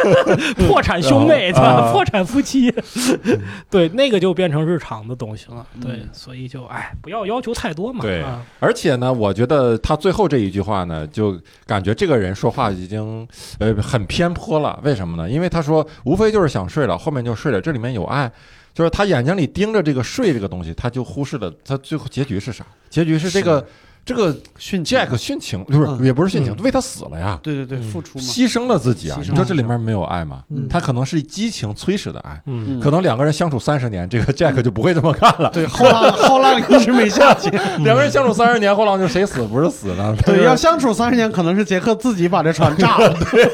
[0.66, 1.88] 破产兄妹，对吧？
[1.88, 2.72] 啊破产夫妻，
[3.70, 5.66] 对，那个就变成日常的东西了。
[5.80, 8.00] 对，嗯所以就哎，不要要求太多嘛。
[8.02, 13.26] 对啊而且呢，我觉得他最后这一句话呢，就感觉这个人说话已经
[13.58, 14.80] 呃很偏颇了。
[14.82, 15.30] 为什么呢？
[15.30, 18.30] 因为他说无非就是想睡了，后面就睡了，这里面有爱。
[18.72, 22.64] 就是他眼睛里盯着这个睡这个东西，他就忽视了他最后结局是啥？
[22.88, 23.66] 结局是这个
[24.04, 29.18] 这个殉 Jack 殉情，不是嗯也不是殉情，嗯为他死了呀，对对对，嗯付出嘛，牺牲了自己啊！
[29.20, 30.42] 你说这里面没有爱吗？
[30.48, 32.40] 嗯他可能是激情催使的爱，
[32.82, 35.50] 可能两个人相处三十年，这个 Jack 就不会这么干了。
[35.50, 37.50] 对后浪 后浪一直没下去。
[37.84, 40.16] 两个人相处三十年，后浪就谁死不是死呢？
[40.26, 43.48] 对，要相处三十年，可能是杰克自己把这船炸了，对，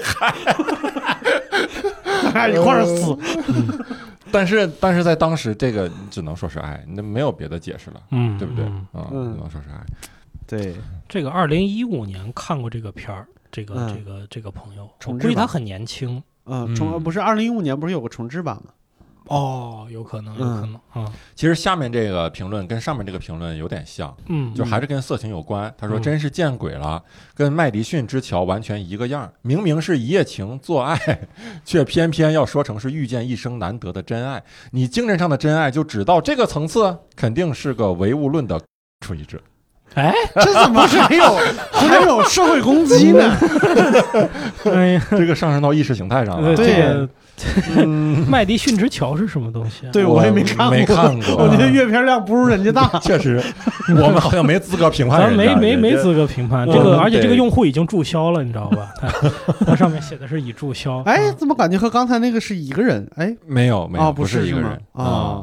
[2.32, 3.16] 咱俩一块儿死。
[4.32, 8.64] 但是但是在当时，这个只能说是爱，那没有别的解释了，嗯，对不对？
[8.64, 9.80] 嗯啊，嗯只能说是爱。
[10.46, 10.74] 对，
[11.08, 18.70] 这个二零一五年看过这个片儿，这个、嗯这个这个朋友，我重估计他很年轻，嗯，嗯重不是二零一五年不是有个重置版吗？
[19.28, 25.74] 哦，有可能，有可能啊，其实下面这个评论跟上面这个评论有点像，嗯，就还是跟色情有关。
[25.76, 27.02] 他说：“嗯真是见鬼了，
[27.34, 29.32] 跟麦迪逊之桥完全一个样儿。
[29.42, 30.96] 明明是一夜情做爱，
[31.66, 34.40] 却偏偏要说成是遇见一生难得的真爱。
[34.70, 38.62] 你精神上的真爱就只到这个层次，肯定是个唯物论的
[39.00, 39.40] 主义者。
[39.96, 41.24] 哎，这怎么还有
[41.72, 43.36] 还有社会攻击呢？
[44.72, 46.48] 哎呀，这个上升到意识形态上了。
[46.50, 47.08] 呃对这个
[47.76, 49.90] 嗯，麦迪逊之桥是什么东西啊？
[49.92, 52.98] 对我也没看过，没看过 我觉得阅片量不如人家大。
[53.00, 53.38] 确实，
[53.88, 55.36] 我们好像没资格评判咱。
[55.36, 58.88] 没没没资格评判这个，而且这个用户已经注销了，你知道吧？
[59.60, 61.02] 它它上面写的是已注销。
[61.02, 63.06] 哎，啊怎么感觉和刚才那个是一个人？
[63.16, 65.42] 哎，没有没有，啊，不是一个人啊。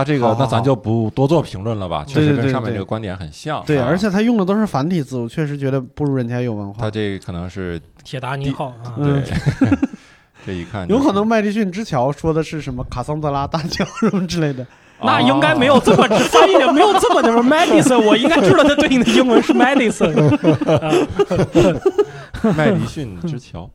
[0.00, 3.62] 他这个那咱就不多做评论了吧，确实跟上面这个观点很像。
[3.66, 6.90] 对，啊而且他用的都是繁体字，我确实觉得不如人家有文化他。
[6.90, 9.68] 这可能是铁达尼号啊，嗯对，
[10.46, 14.66] 这一看就是有可能麦迪逊之桥说的是什么卡桑德拉大桥什么之类的。
[15.04, 20.14] 那应该没有这么翻译的，没有这么的 medicine，我应该知道它对应的英文是 medicine。
[22.56, 23.68] 麦迪逊之桥。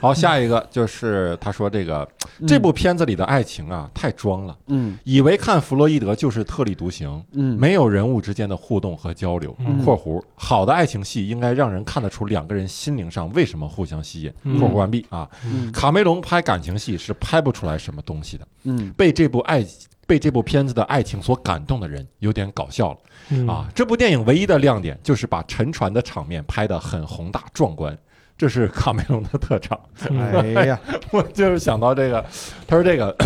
[0.00, 2.06] 好，下一个就是他说这个
[2.46, 9.56] 这部片子里的爱情啊太装了，嗯以为看弗洛伊德就是特立独行，嗯没有人物之间的互动和交流。
[9.60, 14.32] 嗯括弧好的爱情戏应该让人看得出两个人心灵上为什么互相吸引。
[14.42, 15.26] 嗯括弧完毕啊。
[15.46, 19.64] 嗯卡梅隆拍感情戏是拍不出来什么东西的，嗯被这部爱
[20.06, 22.98] 被这部片子的爱情所感动的人有点搞笑了。
[23.30, 27.96] 嗯啊，这部电影唯一的亮点就是把沉船的场面拍得很宏大壮观，
[28.36, 29.78] 这是卡梅隆的特长。
[30.10, 30.78] 嗯哎呀，
[31.10, 32.24] 我就是想到这个，
[32.66, 33.16] 他说这个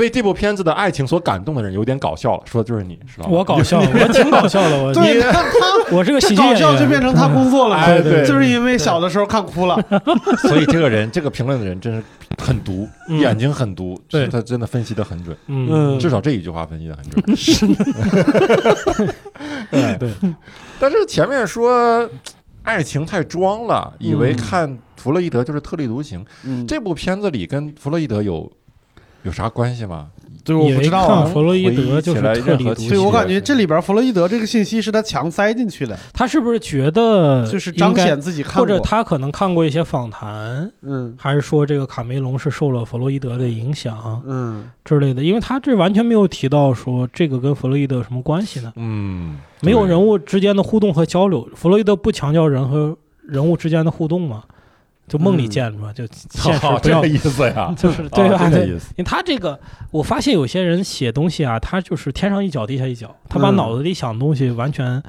[0.00, 3.30] 被这部片子的爱情所感动的人有点搞笑了，说的就是你，知道吗？
[3.32, 9.78] 我搞笑，我挺搞笑的，我 对他他 我是个喜剧搞演员，笑就变成他工作了，哎对就是因为小的时候看哭了。
[10.48, 12.02] 所以这个人，这个评论的人真是
[12.38, 17.36] 很毒，嗯眼睛很毒，对他真的分析的很准，嗯，至少这一句话分析的很准。
[19.70, 20.10] 对对，
[20.80, 22.08] 但是前面说
[22.62, 26.24] 爱情太装了，以为嗯看弗洛伊德就是特立独行。
[26.44, 28.50] 嗯，这部片子里跟弗洛伊德有
[29.22, 30.08] 有啥关系吗？
[30.42, 38.62] 对我不知道弗洛伊德就是特立独对行对，我感觉这里边弗洛伊德这个信息是他强塞进去的，他是不是觉得就是应该彰显自己看过。
[38.62, 45.22] 或者他可能看过一些访谈，嗯还是说这个卡梅隆是受了弗洛伊德的影响嗯之类的？
[45.22, 48.72] 因为他这完全没有提到说这个跟弗洛伊德有什么关系呢？
[48.76, 52.96] 嗯，没有人物之间的互动和交流，弗洛伊德不强调人和
[53.28, 54.42] 人物之间的互动嘛？
[55.10, 58.38] 就梦里见嘛，就现实哦不要这个，意思呀， 就是对吧？
[58.38, 58.86] 对哦这个意思。
[58.96, 59.58] 因为他这个，
[59.90, 65.02] 我发现有些人写东西啊，他就是天上一脚地下一脚，他把嗯脑子里想的东西完全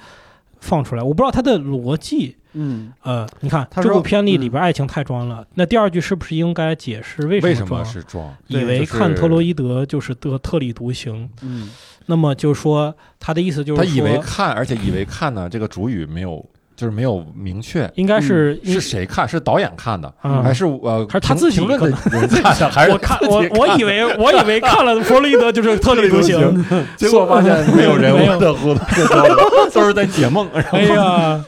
[0.59, 1.03] 放出来。
[1.03, 2.35] 我不知道他的逻辑。
[2.53, 8.03] 嗯呃，你看这部片里里嗯边爱情太装了，那第二句是不是应该解释为为什么什么装？
[8.03, 8.35] 是装？
[8.47, 11.69] 以为看特洛伊德就是得特立独行，嗯
[12.07, 16.45] 那么就说他的意思就是他以为看，而且以为看呢，这个主语没有，
[16.81, 26.65] 就是没有明确应该是应是谁看，是导演看的，嗯还是呃，还是他自己评论的可人看的， 还是我看我我以为我以为看了弗洛伊德就是特立独行，
[26.97, 28.35] 结果发现没有人没有。
[28.35, 28.79] 物的互动，
[29.71, 30.49] 都是在解梦。
[30.71, 31.45] 哎呀，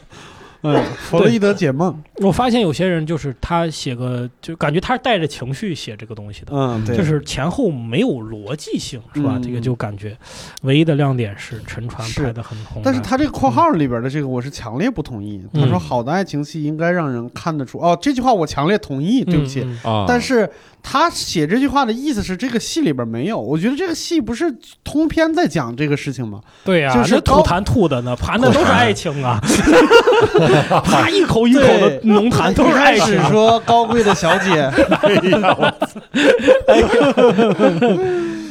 [0.64, 1.96] 嗯，弗洛伊德解梦。
[2.16, 6.52] 我发现有些人就是他写个就感觉他是带着情绪写这个东西的。
[6.52, 9.34] 嗯，对，就是前后没有逻辑性，是吧？
[9.36, 10.16] 嗯这个就感觉
[10.62, 15.42] 唯一的亮点是沉船拍的很红，但是他这个括号里边的这个，我是强烈不同意。
[15.52, 19.66] 他说：“嗯好的爱情戏应该让人看得出。”哦，这句话我强烈同意，对不起。
[20.08, 20.48] 但是
[20.82, 23.38] 他写这句话的意思是，这个戏里边没有。
[23.38, 24.50] 我觉得这个戏不是
[24.82, 26.40] 通篇在讲这个事情吗？
[26.64, 29.38] 对呀、就是吐高痰吐的呢， 盘的都是爱情啊，
[30.84, 33.14] 啪一口一口的浓痰都是爱情。
[33.14, 33.32] 一开始。
[33.32, 34.70] 说高贵的小姐，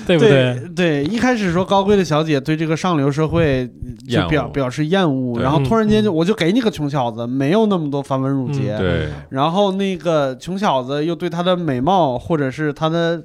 [0.06, 0.60] 对不对？
[0.76, 3.70] 对，一开始说高贵的小姐对这个上流社会
[4.10, 8.78] 就表表示厌恶，然后突然间就嗯我就给你个穷小子，没有那么多繁文缛节。
[8.78, 13.24] 对，然后那个穷小子又对她的美貌，或者是她的，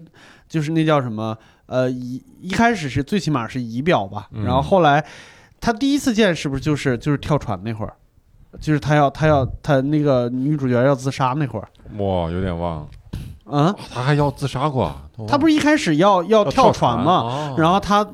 [0.48, 1.36] 就是那叫什么，
[1.66, 4.44] 呃，仪一开始是最起码是仪表吧，嗯。
[4.44, 5.04] 然后后来
[5.60, 7.92] 他第一次见是不是就是就是跳船那会儿，
[8.60, 14.94] 就是他要他要他那个女主角要自杀那会儿，哇，有点忘了，啊，他还要自杀过，
[15.26, 16.96] 他不是一开始要要要跳船？
[16.98, 18.06] 嘛，嘛然后他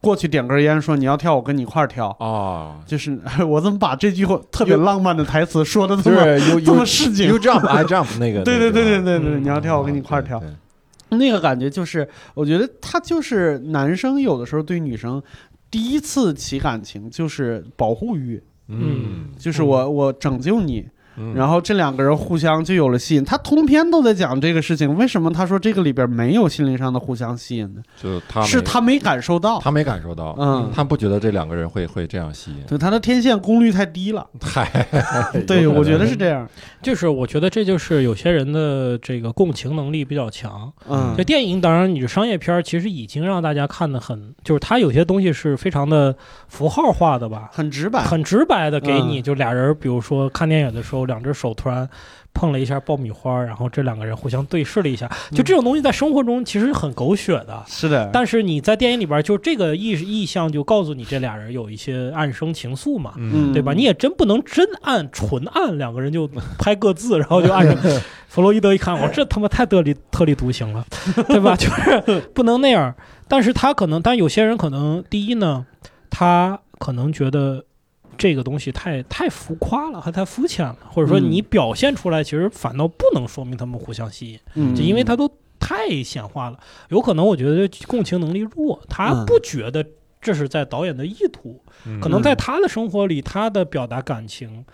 [0.00, 2.08] 过去点根烟说你要跳我跟你一块儿跳。
[2.20, 3.18] 啊，就是
[3.48, 7.28] 我怎么把这句话特别浪漫的台词说的这就么是 you 这么市井。
[7.28, 10.38] you？jump I jump 那个，对对对对对，对你要跳我跟你一块儿跳。
[10.38, 10.48] 对，
[11.18, 15.22] 那个感觉就是，我觉得他就是男生有的时候对女生
[15.70, 23.24] 第一次起感情就是保护欲，嗯，就是我我拯救你，嗯然后这两个人互相就有了吸引。
[23.24, 27.82] 他通篇都在讲这个事情，为什么他说这个里边没有心灵上的互相吸引呢？
[28.00, 32.62] 就他是他没感受到，他没感受到，嗯他不觉得这两个人会会这样吸引。
[32.66, 34.26] 对他的天线功率太低了。
[34.40, 34.86] 嗨，
[35.46, 36.48] 对，我觉得是这样。
[36.80, 40.72] 就是我觉得这就是有些人的这个共情能力比较强。
[40.88, 46.14] 嗯这电影当然，你这商业片其实已经让大家看的很，就是他有些东西是非常的
[46.48, 48.02] 符号化的吧，很直白。
[48.02, 51.88] 很直白的给你，嗯就俩人，比如说看电影的时候，两只手突然
[52.34, 57.62] 碰了一下爆米花，然后这两个人互相对视了一下，就这种东西在生活中其实很狗血的。
[57.66, 63.72] 是的，但是你在电影里边，就这个意意象就告诉你这俩人有一些暗生情愫嘛，嗯，对吧？
[63.72, 67.76] 你也真不能真按纯按，两个人就拍各自，然后就按着。
[68.32, 70.82] 弗洛伊德一看，我这他妈太特立特立独行了，
[71.28, 71.54] 对吧？
[71.60, 72.94] 就是不能那样。
[73.28, 75.66] 但是他可能，但有些人可能，第一呢，
[76.08, 77.62] 他可能觉得
[78.18, 86.58] 这个东西太太浮夸了，还太肤浅了，或者说嗯你表现出来，其实反倒不能说明他们互相吸引，嗯就因为他都太显化了。
[86.88, 89.84] 有可能我觉得共情能力弱，他嗯不觉得
[90.20, 94.64] 这是在导演的意图，嗯可能在他的生活里，他的表达感情，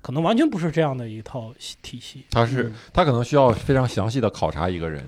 [0.00, 2.24] 可能完全不是这样的一套体系。
[2.30, 5.04] 他是他可能需要非常详细的考察一个人，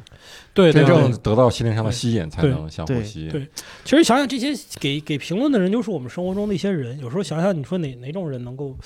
[0.52, 3.30] 对对真正，得到心灵上的吸引，才能相互吸引。
[3.30, 3.48] 对
[3.84, 6.98] 其实想想这些给给评论的人，就是我们生活中的一些人。
[6.98, 8.76] 有时候想想，你说哪哪种人能够，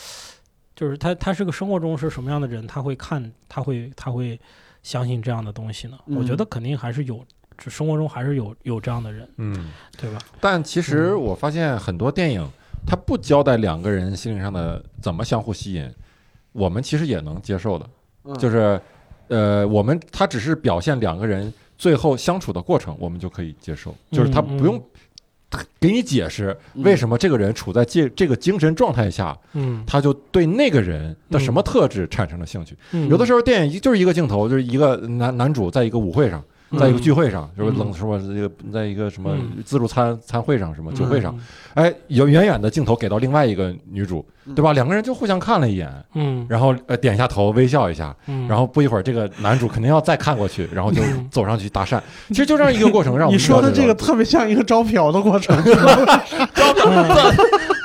[0.76, 4.38] 就是他他是个生活中是什么样的人，他会看，他会他会
[4.82, 5.98] 相信这样的东西呢？
[6.06, 7.24] 嗯我觉得肯定还是有，
[7.56, 10.18] 这生活中还是有有这样的人，嗯，对吧？
[10.40, 12.50] 但其实嗯我发现很多电影，
[12.86, 15.90] 它不交代两个人心灵上的怎么相互吸引，
[16.52, 17.86] 我们其实也能接受的。
[18.24, 18.80] 嗯就是，
[19.28, 23.94] 呃，我们他只是表现两个人最后相处的过程，我们就可以接受。
[24.10, 24.82] 就是他嗯不用
[25.78, 32.76] 给你解释为什么这个人处在这这个精神状态下，嗯，他就对那个人的什么特质产生了兴趣。
[32.92, 36.42] 嗯有的时候电影就是一个镜头，就是一个男男主在一个舞会上，
[36.78, 39.62] 在一个聚会上，就是冷什么这个，在一个什么嗯。
[39.64, 40.94] 自助餐餐会上，什么嗯。
[40.94, 41.34] 酒会上，，
[41.74, 44.72] 哎，有远远的镜头给到另外一个女主，嗯对吧？
[44.72, 51.28] 两个人就互相看了一眼，嗯，然后呃点一下头，微笑一下，嗯，然后不一会儿，这个男主肯定要再看过去，然后就嗯。
[51.30, 52.00] 走上去搭讪。
[52.28, 55.56] 其实就这样一个过程，让我们你说的这个特别像一个招嫖的过程，
[56.54, 57.32] 招嫖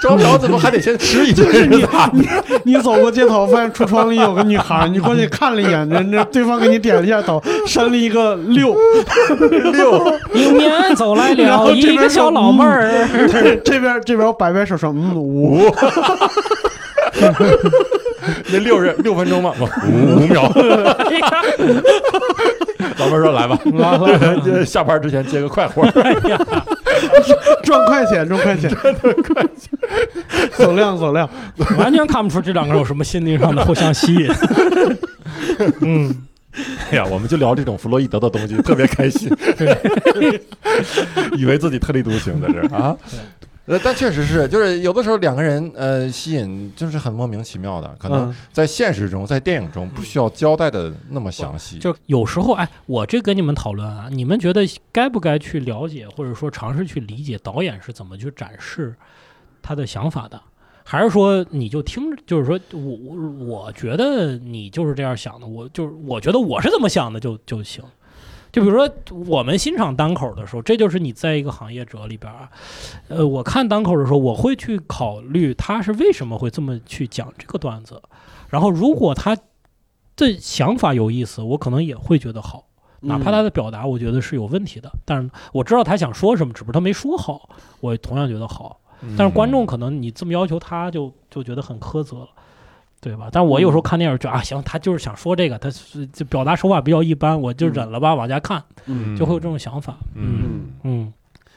[0.40, 1.46] 怎么还得先吃一顿？
[1.46, 2.28] 就是你你
[2.64, 8.76] 你走过街头，发现橱窗里有个女孩，你过去看了一眼，人家对方给你点了一下头，伸了一个六，
[9.72, 15.76] 六，迎面走来然后了一这边说个小老妹儿，对，这边这边我摆摆手说嗯五，五，
[18.52, 19.54] 那六十六分钟吗？
[19.88, 20.52] 五五秒。
[22.98, 23.58] 老妹儿说：“来吧，
[24.44, 25.84] 这下班之前接个快活。
[26.02, 26.38] 哎呀，
[27.64, 28.94] 赚快钱赚快钱，赚
[29.24, 31.30] 快钱，走量走量，
[31.78, 34.30] 完全看不出这两个人有什么心灵上的互相吸引。
[35.82, 36.14] 嗯，”
[36.92, 39.32] 哎呀，我们就聊这种弗洛伊德的东西，特别开心，
[41.38, 42.96] 以为自己特立独行在这儿啊。
[43.70, 51.78] 呃，但确实是，就是有的时候两个人呃吸引就是很莫名其妙的，可能嗯在现实中，在电影中不需要交代的那么详细。
[51.78, 58.96] 就有时候，哎，我这跟你们讨论啊，你们觉得该不该去了解，或者说尝试去理解导演是怎么去展示
[59.62, 60.42] 他的想法的？
[60.84, 67.84] 还是说你就听着，就是说我我我觉得你就是这样想的，我就是我觉得我是这么想的就就行。
[68.52, 68.90] 就比如说
[69.28, 72.50] 我们欣赏单口的时候，这就是你在一个行业者里边啊，
[73.08, 78.02] 呃，我看单口的时候，我会去考虑他是为什么会这么去讲这个段子，
[78.50, 79.38] 然后如果他
[80.16, 82.66] 的想法有意思，我可能也会觉得好。
[83.02, 88.82] 哪怕他的表达我觉得是有问题的，但是我知道他想说什么，只不过他没说好，我同样觉得好。
[89.18, 92.28] 但是观众可能你这么要求他就就觉得很苛责了，
[93.02, 93.30] 对吧？
[93.32, 99.16] 但我有时候看电影就啊，行，他就是想说这个，他是就表达手法比较一般，我就忍了吧，往下看，嗯。
[99.16, 99.98] 就会有这种想法。
[100.16, 101.14] 嗯嗯嗯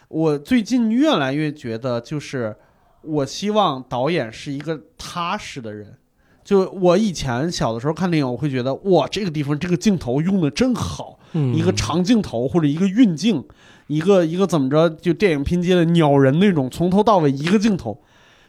[0.09, 2.55] 我最近越来越觉得，就是
[3.01, 5.97] 我希望导演是一个踏实的人。
[6.45, 13.45] 就我以前小的时候看电影，我会觉得哇，这个地方这个镜头用的真好，嗯，一个长镜头或者一个运镜，
[13.87, 18.03] 一个一个怎么着，就电影拼接的鸟人那种，从头到尾一个镜头，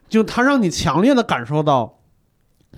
[0.09, 1.99] 就他让你强烈的感受到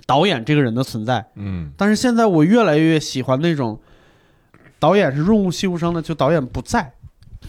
[0.04, 1.24] 导演这个人的存在。
[1.36, 3.78] 嗯但是现在我越来越喜欢那种
[4.78, 6.92] 导演是润物细无声的，就导演不在，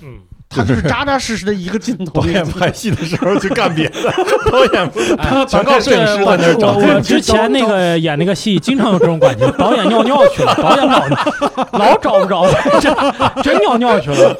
[0.02, 2.06] 嗯，他就是扎扎实实的一个镜头。
[2.22, 4.12] 导演拍戏的时候去干别的，
[4.50, 11.06] 导演不在，全靠摄影师在那儿找我我之前那个演那个戏，经常有这种感觉， 导演尿尿去了，导演老
[11.78, 12.48] 老找不着，
[12.80, 12.96] 真
[13.44, 14.36] 真尿尿去了。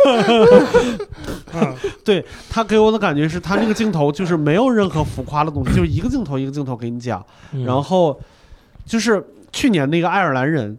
[2.08, 7.66] 对他给我的感觉是他那个镜头就是没有任何浮夸的东西， 就是一个镜头一个镜头给你讲，嗯。
[7.66, 8.18] 然后
[8.86, 10.78] 就是去年那个爱尔兰人，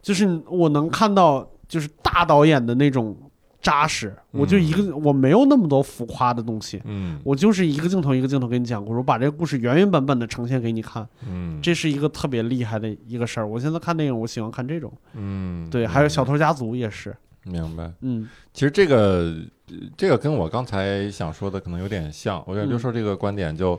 [0.00, 3.16] 就是我能看到就是大导演的那种
[3.60, 6.80] 扎实，我就一个我没有那么多浮夸的东西。
[6.84, 7.18] 嗯。
[7.24, 13.46] 我就是一个镜头一个镜头给你讲故事，我把这个故事原原本本的呈现给你看，嗯，这是一个特别厉害的一个事儿。
[13.48, 17.14] 我现在看电影，我喜欢看这种，嗯对，还有《小偷家族》也是，
[17.48, 17.90] 明白。
[18.02, 19.34] 嗯其实这个
[19.68, 23.78] 呃这个跟我刚才想说的可能有点像，我觉得嗯刘硕这个观点就，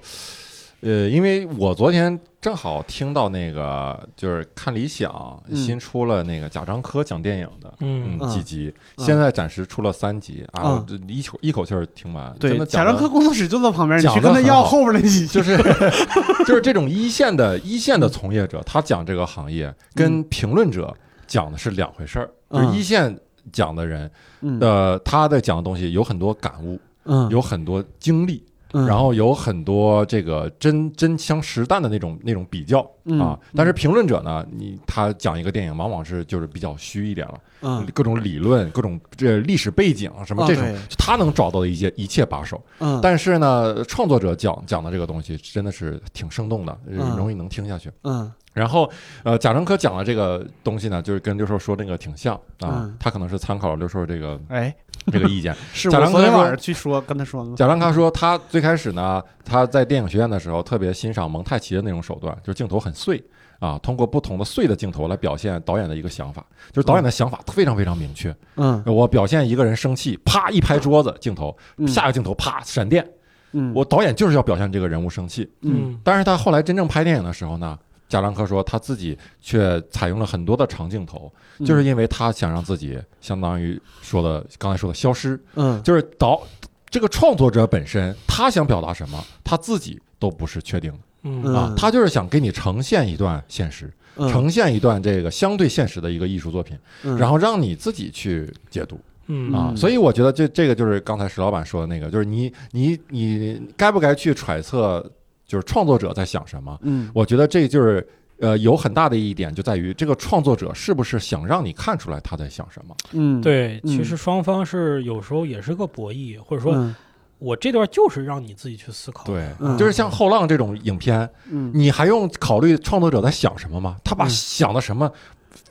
[0.82, 7.74] 呃，因为我昨天正好听到那个就是看理想嗯新出了那个贾樟柯讲电影的。
[7.82, 15.57] 嗯嗯，几集，嗯现在暂时出了三集啊，嗯我这一口一口气儿听完，对真的，贾樟柯工作室就在旁边，你讲去跟他要后边那几集，就是
[16.47, 20.95] 就是这种一线的一线的从业者，他讲这个行业跟评论者
[21.28, 22.30] 讲的是两回事儿。
[22.49, 23.15] 嗯就是一线
[23.52, 24.10] 讲的人，
[24.42, 24.60] 嗯。
[24.60, 33.40] 呃，他的讲的东西有很多感悟，嗯，有很多经历，嗯，然后有很多这个真真枪实弹的那种那种比较嗯啊。
[33.56, 37.86] 但是评论者呢，你他讲一个电影，往往是就是比较虚一点了，嗯。
[37.94, 42.62] 各种理论、各种这历史背景什么这种啊，他能找到的一些一切把手。
[42.80, 47.18] 嗯，但是呢，创作者讲讲的这个东西真的是挺生动的，嗯。
[47.18, 47.92] 容易能听下去。
[48.04, 48.89] 嗯然后，
[49.24, 54.76] 呃，贾樟柯讲的这个东西呢，就是跟刘硕说那个挺像啊嗯，他可能是参考了刘硕这个哎，
[55.12, 55.56] 这个意见。
[55.74, 57.56] 是贾樟柯昨天晚上去说跟他说的？
[57.56, 63.24] 贾樟柯说，他最开始呢，他在电影学院的时候特别欣赏蒙太奇的那种手段，就是镜头很碎
[63.60, 68.36] 啊，通过不同的碎的镜头来表现导演的一个想法，就是导演的想法非常非常明确。
[68.56, 73.08] 嗯，我表现一个人生气，啪一拍桌子，镜头，嗯下个镜头啪闪电，
[73.52, 75.50] 嗯我导演就是要表现这个人物生气。
[75.62, 77.78] 嗯但是他后来真正拍电影的时候呢，
[78.10, 81.66] 贾樟柯说他自己却采用了很多的长镜头，嗯。
[81.66, 85.82] 就是因为他想让自己相当于说的刚才说的消失，嗯。
[85.84, 86.41] 就是导
[86.89, 90.91] 这个创作者本身他想表达什么，他自己都不是确定。
[90.91, 91.53] 的嗯。
[91.53, 94.28] 啊嗯，他就是想给你呈现一段现实，嗯。
[94.30, 97.16] 呈现一段这个相对现实的一个艺术作品，嗯。
[97.18, 98.99] 然后让你自己去解读。
[99.28, 99.53] 嗯。
[99.53, 99.78] 啊，嗯。
[99.78, 105.05] 所以我觉得这这个就是刚才石老板说的那个，就是你你你该不该去揣测，
[105.50, 106.78] 就是创作者在想什么？
[106.84, 112.95] 嗯我觉得这就是呃有很大的一点就在于这个创作者是不是想让你看出来他在想什么？
[113.14, 116.95] 嗯，对，嗯其实双方是有时候也是个博弈，或者说嗯
[117.39, 119.24] 我这段就是让你自己去思考。
[119.26, 123.97] 对，嗯就是像后浪这种影片，嗯你还用考虑创作者在想什么吗？
[124.04, 125.12] 他把嗯想的什么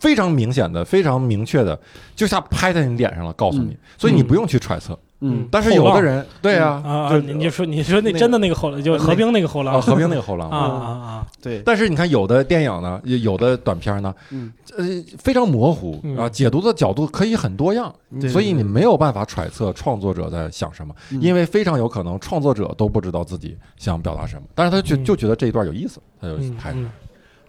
[0.00, 1.78] 非常明显的、非常明确的，
[2.16, 4.98] 就像拍在你脸上了，告诉你，所以你不用去揣测。
[5.20, 11.26] 嗯但是有的人，对啊，啊你就说你说那那个真的那个后浪就合并那个后浪啊，合并那个后浪 啊啊啊！
[11.42, 14.84] 对，但是你看，有的电影呢，有的短片呢，嗯呃，
[15.18, 17.92] 非常模糊嗯啊，解读的角度可以很多样，
[18.30, 26.72] 所以你没有办法揣测创作者在想什么，嗯因为非常有可能创作者都不知道自己想表达什么，但是他就嗯就觉得这一段有意思，他就嗯拍。
[26.72, 26.88] 嗯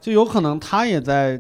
[0.02, 1.40] 就有可能他也在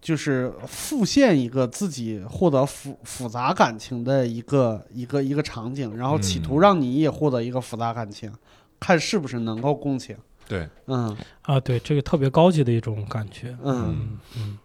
[0.00, 6.60] 就是复现一个自己获得复复杂感情的一个一个一个场景，然后企图嗯。
[6.60, 8.32] 让你也获得一个复杂感情，
[8.78, 10.16] 看是不是能够共情。
[10.48, 11.16] 对，嗯。
[11.42, 13.56] 啊，对，这个特别高级的一种感觉。
[13.62, 13.86] 嗯。
[13.88, 14.58] 嗯嗯。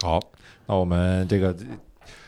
[0.00, 0.18] 好，
[0.66, 1.54] 那我们这个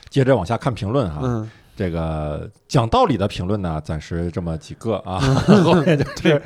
[0.09, 1.51] 接着往下看评论哈，嗯。
[1.77, 6.43] 这个讲道理的评论呢，暂时这么几个啊，后面就是。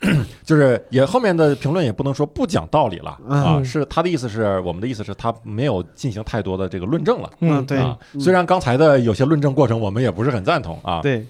[0.44, 7.82] 就是也后面的评论也不能说不讲道理了啊，嗯是他的意思是我们的意思是他没有进行太多的这个论证了嗯，对。
[8.20, 11.26] 虽然刚才的有些论证过程我们也不是很赞同啊，对，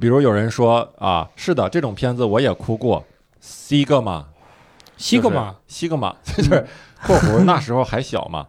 [0.00, 3.04] 比如有人说啊，是的，这种片子我也哭过，
[3.40, 4.24] 西格玛，
[4.96, 5.54] 西格玛。
[5.68, 6.66] 西格玛 就是
[7.04, 8.46] （括弧那时候还小嘛），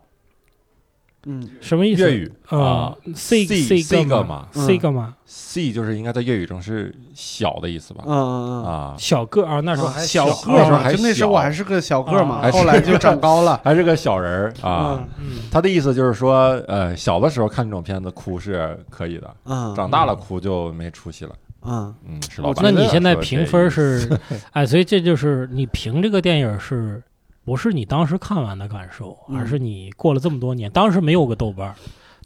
[1.26, 2.02] 嗯什么意思？
[2.04, 8.16] 粤语啊啊，C C- C 格嘛嗯，C 个嘛，，C 就是应该在粤语中是小的意思吧嗯？
[8.16, 8.66] 嗯嗯。
[8.66, 13.60] 啊，小个儿啊，那时候啊还小个那时候儿嘛，还就那时候我还是个小个儿嘛，啊后来就长高了。
[13.66, 15.04] 还是个小人儿啊。
[15.20, 21.32] 嗯他的意思就是说，呃，小的时候看这种片子哭是可以的，嗯，长大了哭就没出息了。
[21.64, 22.64] 嗯嗯，是老板。
[22.64, 24.08] 那你现在评分是，
[24.54, 27.02] 哎，所以这就是你评这个电影是
[27.48, 31.76] 不是你当时看完的感受，嗯而是你过了这么多年，当时没有个豆瓣儿，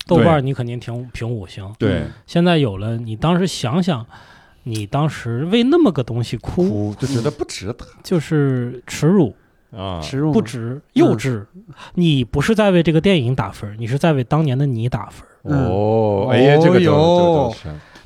[0.08, 4.04] 豆瓣儿你肯定评评五星，对现在有了，你当时想想，
[4.64, 9.36] 你当时为那么个东西哭，哭就觉得不值得就是耻辱、
[9.72, 10.02] 啊。
[10.02, 11.46] 耻辱不值、幼稚。
[11.94, 15.24] 你不是在为这个电影打分，你是在为当年的你打分。
[15.44, 17.54] 哦，嗯哎呀，这个有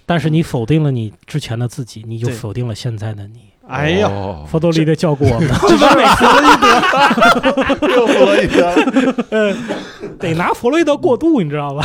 [0.05, 3.54] 但是你否定了你之前的自己，你就否定了现在的你。
[3.67, 4.45] 哎呀，哦。
[4.47, 11.83] 佛多利的教过我们， 这是美弗洛伊德， 又弗洛伊德，得拿弗洛伊德过渡，你知道吧？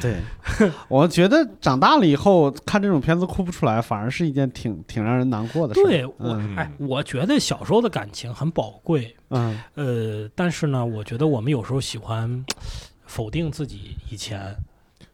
[0.00, 0.16] 对，
[0.88, 5.82] 我觉得长大了以后看这种片子哭不出来，反而是一件挺挺让人难过的事。
[5.84, 9.58] 对我嗯，哎，我觉得小时候的感情很宝贵，嗯。
[9.74, 12.44] 呃，但是呢，我觉得我们有时候喜欢
[13.06, 14.40] 否定自己以前，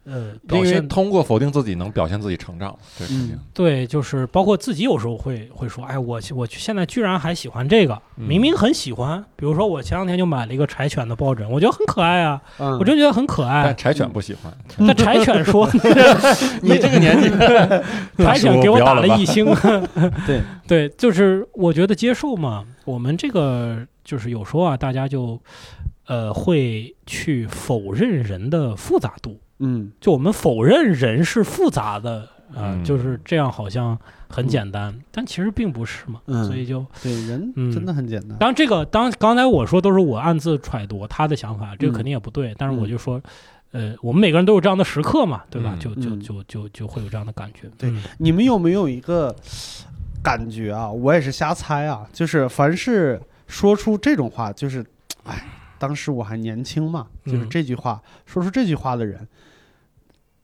[0.07, 9.23] 呃，因为表现通过否定自己能表现自己成长，这个事情嗯，对，就是包括自己有时候会会说，哎，我我现在居然还喜欢这个，嗯明明很喜欢。
[9.35, 13.75] 比如说我前两天就买了一个柴犬的抱枕，我觉得很可爱啊，嗯，我真觉得很可爱但。
[13.75, 15.69] 柴犬不喜欢，那柴犬说，
[16.63, 17.29] 你这个年纪，
[18.23, 19.45] 柴犬给我打了一星。
[20.25, 25.39] 对 对，就是我觉得接受嘛，我们这个就是有时候啊，大家就
[26.07, 33.97] 呃会去否认人的复杂度，嗯就我们否认人是复杂的啊、嗯就是这样，好像
[34.29, 36.85] 很简单，但其实并不是嘛，嗯所以就。
[37.03, 38.37] 对，人嗯真的很简单。
[38.37, 42.55] 当然，这个当刚才我说都是我暗自揣度他的想法，这个嗯肯定也不对。
[42.57, 43.21] 但是我嗯就说，
[43.71, 45.71] 呃，我们每个人都有这样的时刻嘛，对吧？
[45.73, 47.69] 嗯就就嗯就就就会有这样的感觉。
[47.77, 49.35] 对嗯你们有没有一个
[50.23, 50.89] 感觉啊？
[50.89, 54.85] 我也是瞎猜啊，就是凡是说出这种话，就是，
[55.25, 55.45] 哎，
[55.77, 59.27] 当时我还年轻嘛，就是嗯这句话，说出这句话的人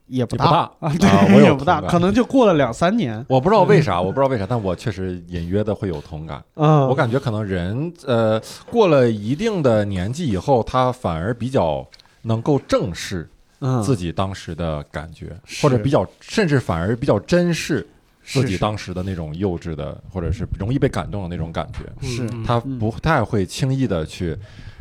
[0.07, 0.45] 也不大
[0.79, 3.23] 啊，对，啊我也不大，可能就过了两三年。
[3.29, 6.43] 我不知道为啥，我不知道为啥，但我确实隐约的会有同感。
[6.55, 11.85] 嗯，我感觉可能人呃过了一定的年纪以后，他反而比较
[12.23, 13.29] 能够正视
[13.59, 17.85] 嗯自己当时的感觉，是或者比较甚至反而比较珍视
[18.25, 22.07] 自己当时的那种幼稚的，或者是容易被感动的那种感觉。
[22.07, 24.37] 是嗯他嗯不太会轻易的去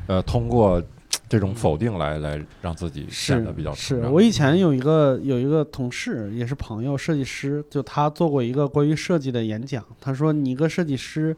[0.09, 0.83] 呃通过
[1.29, 9.83] 这种否定来来让自己显得比较是我以前有一个有一个同事，也是朋友，设计师，就他做过一个关于设计的演讲。
[10.01, 11.35] 他说：“你一个设计师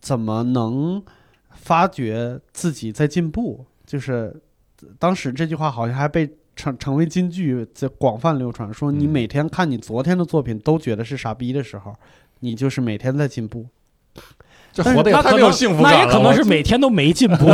[0.00, 1.00] 怎么能
[1.50, 4.34] 发觉自己在进步？”就是
[4.98, 8.72] 当时这句话好像还被成成为金句，在广泛流传。
[8.72, 11.94] 说你嗯每天看你昨天的作品都觉得是傻逼的时候，
[12.40, 13.66] 你就是每天在进步。
[14.72, 16.06] 这活得也太没有幸福那感了。
[16.06, 17.46] 也可能是每天都没进步。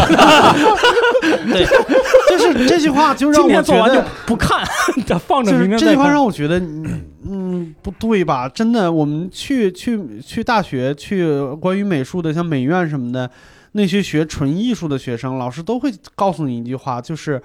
[2.31, 4.07] 就是这句话就让今我觉天做完就得。
[4.27, 4.65] 不看，
[5.27, 5.69] 放着就是。
[5.77, 8.49] 这句话让我觉得，嗯嗯，不对吧？
[8.49, 11.29] 真的，我们去去去大学，去
[11.61, 13.31] 关于美术的，像美院什么的，
[13.73, 17.41] 那些学纯艺术的学生，老师都会告诉你一句话，就是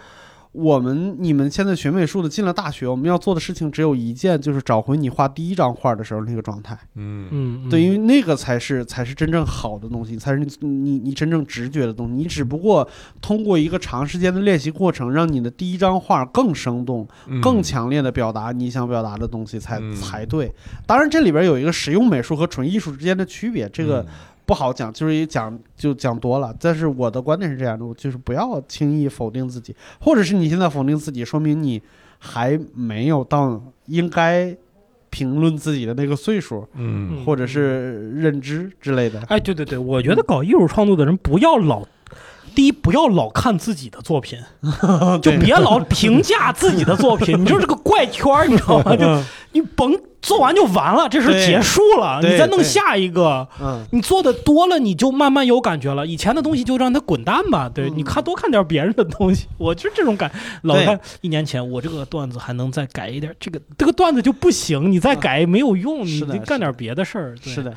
[0.51, 6.77] 我们你们现在学美术的进了大学，我们要做的事情只有一件，就是找回你画第一张画的时候那个状态。
[6.95, 12.13] 嗯嗯，对，因为为那个才是才是真正好的东西，才是你你你真正直觉的东西。
[12.13, 12.87] 你只不过
[13.21, 17.07] 通过一个长时间的练习过程，让你的第一张画更生动，
[17.41, 20.53] 更强烈的表达你想表达的东西才、嗯才对。
[20.85, 24.05] 当然，这里边有一个实用美术和纯艺术之间的区别，这个
[24.51, 26.53] 不好讲，就是一讲就讲多了。
[26.59, 31.81] 但是我的观点是这样的，就是不要轻易否定自己，或者是你现在否定自己，说明你
[32.19, 34.53] 还没有到应该
[35.09, 36.67] 评论自己的那个岁数，
[37.25, 39.21] 或者是认知之类的。
[39.29, 41.87] 哎，对对对，我觉得搞艺术创作的人不要老。
[42.53, 44.39] 第一，不要老看自己的作品，
[45.21, 47.37] 就别老评价自己的作品。
[47.41, 48.95] 你就是个怪圈儿，你知道吗？
[48.97, 49.23] 就
[49.53, 53.47] 你甭做完就完了，这事儿结束了，你再弄下一个。
[53.61, 56.05] 嗯，你做的多了，你就慢慢有感觉了。
[56.07, 57.69] 以前的东西就让它滚蛋吧。
[57.73, 60.31] 对，嗯你看多看点别人的东西，我就是这种感。
[60.63, 67.35] 老看一年前我这个段子还能再改一点，这个这个段子就不行，你再改没有用，你得干点别的事儿。
[67.43, 67.73] 对是，的，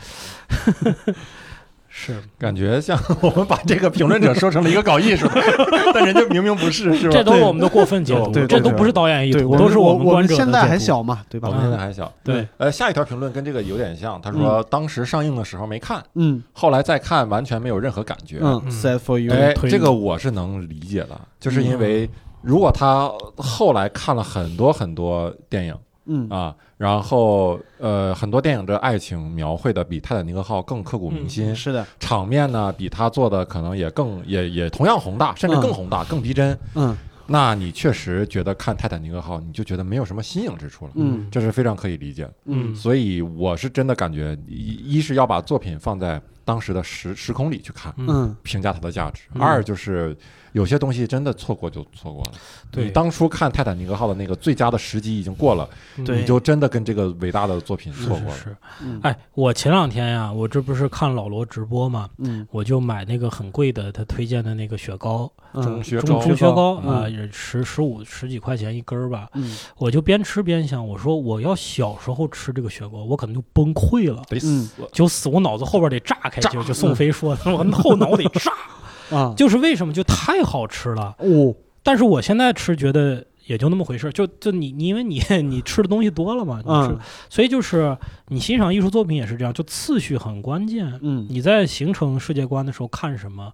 [1.97, 5.40] 是感觉像 我们把这个评论者说成了一个搞艺术的，
[5.95, 7.12] 但人家明明不是，是吧？
[7.12, 10.76] 这都是我们的过分解读，对对对这都不是导演意对，图，我都是我们观者的现在还。
[10.76, 11.55] 小嘛，对吧我？
[11.55, 12.12] 们现在还小。
[12.24, 18.38] 对，呃，下一条评论跟这个有点像，他说当时上映的时候没看，嗯后来再看完全没有任何感觉。
[18.42, 22.11] 嗯嗯，sad for you，哎，这个我是能理解的，就是因为
[22.42, 25.74] 如果他后来看了很多很多电影
[26.07, 36.59] 嗯啊，然后呃很多电影的爱情描绘的比《泰坦尼克号》更刻骨铭心，是的，场面呢比他做的可能也更也也同样宏大，甚至更宏大、更逼真。
[36.74, 36.96] 嗯
[37.26, 42.34] 那你确实觉得看《泰坦尼克号》，你就觉得没有什么新颖之处了，嗯这是非常可以理解的。
[42.44, 50.14] 嗯所以我是真的感觉，一一是要把作品放在当时的时时空里去看，嗯嗯评价它的价值；嗯二就是
[50.55, 52.32] 有些东西真的错过就错过了。
[52.70, 52.84] 对。
[52.84, 58.36] 你当初看泰坦尼克号的那个最佳的时机已经过了，你就真的跟这个伟大的作品错过了。
[58.36, 58.57] 是是。
[58.82, 62.46] 嗯，哎，我前两天呀，我这不是看老罗直播嘛，嗯。
[62.52, 65.62] 我就买那个很贵的他推荐的那个雪糕，嗯。
[65.62, 67.02] 中雪糕中雪糕嗯。
[67.02, 69.28] 啊，也十十五十几块钱一根儿吧。
[69.34, 69.57] 嗯。
[69.76, 78.52] 我就边吃边想，我说我要小时候吃这个雪糕，我可能就崩溃了，得嗯死，就死，我脑子后边得炸开，就就宋飞说的，我后脑得炸，
[79.14, 81.14] 啊，就是为什么就太好吃了。
[81.18, 86.98] 哦，但是我现在吃觉得也就那么回事儿，就就你你因为你 你吃的东西多了嘛，你吃，嗯。
[87.28, 87.96] 所以就是
[88.28, 90.98] 你欣赏艺术作品也是这样，就次序很关键。
[91.02, 91.26] 嗯。
[91.28, 93.52] 你在形成世界观的时候看什么，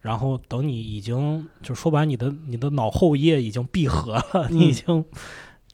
[0.00, 4.58] 然后等你已经就说白，你的你的脑后叶已经闭合了，嗯。
[4.58, 5.04] 你已经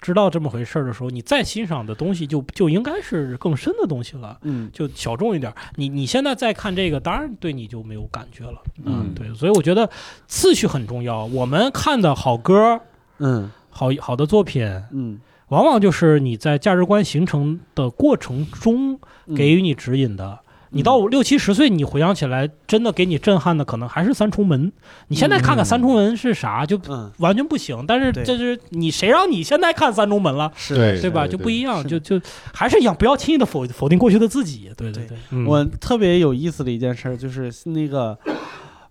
[0.00, 4.38] 知道这么回事儿的时候，你再欣赏的东西就就应该是更深的东西了。
[4.42, 8.62] 嗯就小众一点，你你现在再看这个，当然对你就没有感觉了。
[8.84, 9.90] 嗯对，所以我觉得
[10.26, 11.24] 次序很重要。
[11.24, 12.80] 我们看的好歌、
[13.18, 20.38] 嗯好好的作品，嗯，往往就是你在价值观形成的过程中嗯给予你指引的。
[20.70, 24.70] 你到六七十岁，你回想起来，真的给你震撼的可能还是三重门。
[25.08, 27.84] 你现在看看嗯三重门是啥，就嗯完全不行。
[27.86, 31.26] 但是对这是你谁让你现在看三重门了，是对对吧？
[31.26, 32.20] 就不一样，就就
[32.52, 34.70] 还是一样，不要轻易的否否定过去的自己。
[34.76, 38.18] 对对对我特别有意思的一件事儿，就是那个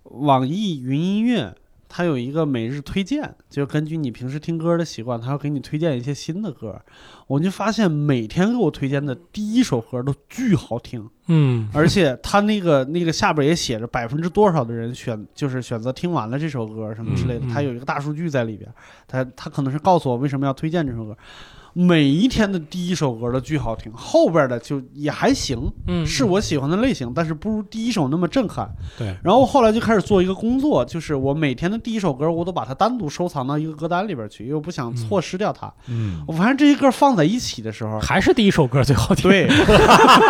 [0.04, 1.54] 网易云音乐，
[1.88, 6.80] 它有一个每日推荐，就根据你平时听歌的习惯，它要给你推荐一些新的歌。
[7.26, 18.70] 我就发现每天给我推荐的第一首歌都巨好听，嗯而且它那个那个下边也写着百分之多少的人选，就是选择听完了这首歌什么之类的它有一个大数据在里边，
[19.06, 21.16] 它它可能是告诉我为什么要推荐这首歌。
[21.80, 28.68] 每一天的第一首歌都巨好听，后边的就也还行，嗯，是我喜欢的类型，但是不如第一首那么震撼。
[28.98, 35.72] 对，然后后来就开始做一个工作，就是我每天的第一首歌，我都把它单独收藏到一个歌单里边去，因为我不想错失掉它。
[35.86, 39.30] 嗯，我发现这些歌放在一起的时候，还是第一首歌最好听。
[39.30, 39.48] 对，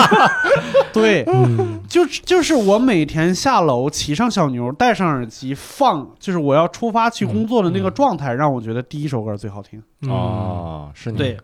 [0.93, 9.83] 对，嗯，就就是我每天下楼骑上小牛，戴上耳机放，就是我要出发去工作的那个状态，让我觉得第一首歌最好听。
[10.03, 11.38] 嗯，哦，是你对，嗯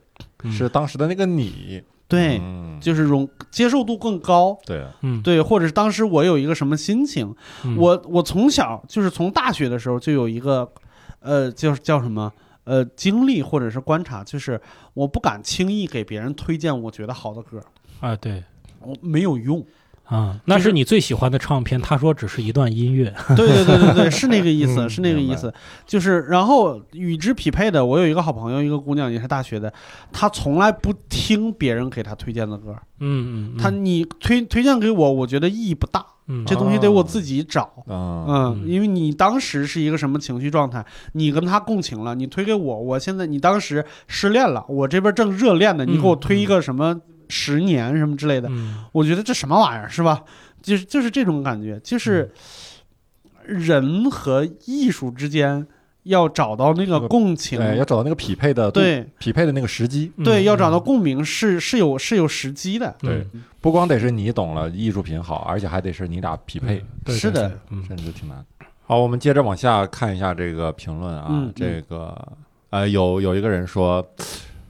[0.51, 4.59] 是当时的那个你，对，嗯，就是容接受度更高。
[4.65, 7.35] 对，嗯，对，或者是当时我有一个什么心情，
[7.65, 10.71] 嗯我我从小就是从大学的时候就有一个，
[11.21, 12.33] 呃，叫叫什么
[12.65, 14.61] 呃经历或者是观察，就是
[14.95, 17.61] 我不敢轻易给别人推荐我觉得好的歌，
[18.01, 18.43] 啊，对。
[18.87, 19.65] 我没有用。
[20.05, 21.81] 啊，那是你最喜欢的唱片。
[21.81, 23.13] 他说只是一段音乐。
[23.35, 25.53] 对对对对对，是那个意思，嗯 是那个意思。
[25.87, 29.73] 就是然后与之匹配的，我有一个好朋友，一个姑娘也是大学的，
[30.13, 37.73] 她从来不听别人给她推荐的歌，嗯嗯，她你推推荐给我，我觉得意义不大，嗯这东西得我自己找。
[37.87, 48.85] 嗯嗯，嗯因为你当时是一个什么情绪状态，你跟他共情了，你推给我，我现在你当时失恋了，我这边正热恋呢，你给我推一个什么十年什么之类的，嗯。
[48.93, 50.23] 我觉得这什么玩意儿是吧？
[50.63, 52.33] 就是就是这种感觉，就是
[53.45, 55.67] 人和艺术之间
[56.05, 59.07] 要找到那个共情，对，要找到那个匹配的对。
[59.19, 63.27] 匹配的那个时机，对，嗯要找到共鸣是是有是有时机的，对，
[63.61, 67.51] 不光得是你懂了艺术品好，而且还得是你俩匹配，对是的，
[67.87, 68.45] 甚至挺难。
[68.87, 72.17] 好，我们接着往下看一下这个评论啊，这个
[72.71, 74.07] 呃，有有一个人说，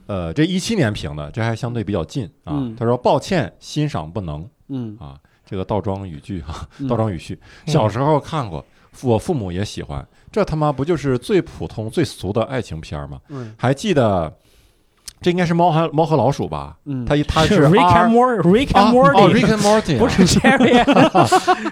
[0.07, 2.53] 呃，这一七年评的，这还相对比较近啊。
[2.53, 2.75] 嗯。
[2.75, 4.47] 他说抱歉，欣赏不能。
[4.69, 4.97] 嗯。
[4.99, 6.87] 啊，这个倒装语句哈、嗯。
[6.87, 8.65] 倒装语序，小时候看过，
[9.03, 13.19] 我父母也喜欢，这他妈不就是最普通最俗的爱情片吗？
[13.29, 13.53] 嗯。
[13.57, 14.31] 还记得。
[15.21, 16.75] 这应该是猫和猫和老鼠吧？
[16.85, 20.79] 嗯，他他是 Rick and Morty，Rick 啊 and 哦 Morty，，Rick and Morty，不是 Jerry，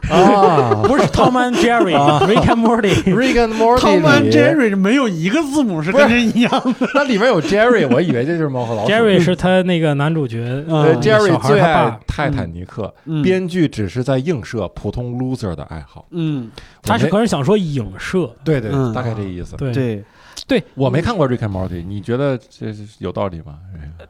[0.10, 3.04] 啊不是 Tom and Jerry，Rick and Morty。
[3.14, 8.92] ，Rick and Morty Tom and Jerry 没有一个字母是跟这一样的，那里面有 Jerry，我以为这就是猫和老鼠。
[8.92, 16.06] Jerry 是他那个男主角，呃，Jerry 孩他最爱，泰坦尼克，嗯编剧只是在映射普通 loser 的爱好。
[16.12, 16.50] 嗯，
[16.82, 19.56] 他是可能想说影射，对对，嗯大概这意思。
[19.58, 20.04] 对
[20.48, 23.60] 对，我没看过 Rick and Morty，你觉得这是有道理吗？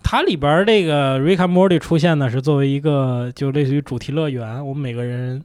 [0.04, 5.44] 它里边儿这个 Rick and Morty 出现呢，是作为一个就类似于主题乐园，我们每个人。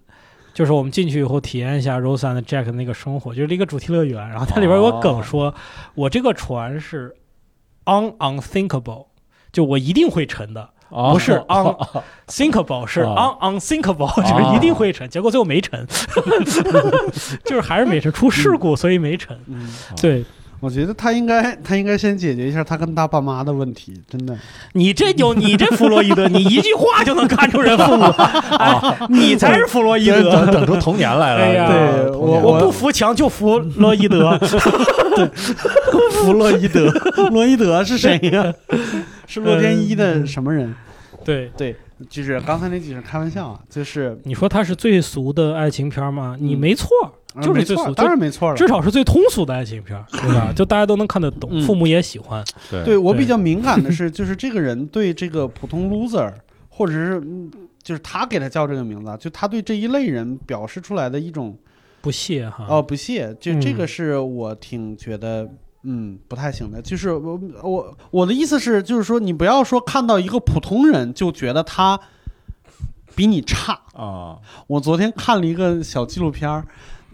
[0.55, 4.29] 就是我们进去以后体验一下 Rose and Jack 的那个生活，就是一个主题乐园。
[4.29, 5.55] 然后它里边有个梗说，
[5.95, 7.15] 我这个船是
[7.85, 9.07] un unthinkable，
[9.53, 15.09] 就我一定会沉的，哦不是 unthinkable，是啊 un unthinkable，就是一定会沉。
[15.09, 15.87] 结果最后没沉，
[17.47, 19.39] 就是还是没沉，出事故所以没沉。
[19.47, 19.69] 嗯，
[20.03, 20.25] 对，
[20.61, 24.37] 我觉得他应该 他应该先解决一下他跟他爸妈的问题，真的。
[24.73, 28.05] 你这有你这弗洛伊德，你一句话就能看出人父母，
[28.59, 30.47] 哎，你才是弗洛伊等德。
[30.53, 31.41] 等出童年来了。
[31.45, 34.39] 哎呀对我我不服强就服 洛伊德，
[36.13, 36.91] 弗洛伊德，
[37.31, 38.53] 洛伊德是谁呀？
[39.27, 40.75] 是洛天依的什么人？
[41.25, 41.77] 对，对，
[42.09, 46.37] 就是刚才那几是开玩笑啊，就是你说它是最俗的爱情片吗？
[46.41, 46.89] 你没错，
[47.43, 48.57] 就是，最俗当然没错了。
[48.57, 50.53] 至少是最通俗的爱情片，对吧？
[50.55, 52.45] 就大家都能看得懂，嗯父母也喜欢。
[52.71, 56.33] 对对对我比较敏感的是，就是这个人对这个普通 loser，
[56.69, 57.51] 或者是嗯
[57.83, 61.57] 就是他给他叫这个名字啊，就他对这一类人表示出来的一种
[62.01, 62.67] 不屑哈。
[62.69, 65.49] 哦不屑，就嗯这个是我挺觉得。
[65.85, 71.99] 嗯，不太行的，就是我我我的意思是，就是说你不要说看到一个普通人就觉得他
[73.15, 73.81] 比你差。
[73.95, 76.67] 啊，我昨天看了一个小纪录片儿，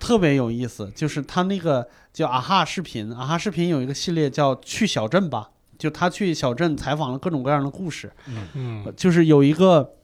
[0.05, 5.49] 特别有意思，就是他那个叫啊哈视频，啊哈视频有一个系列叫去小镇吧，
[5.79, 8.13] 就他去小镇采访了各种各样的故事，
[8.53, 9.95] 嗯就是有一个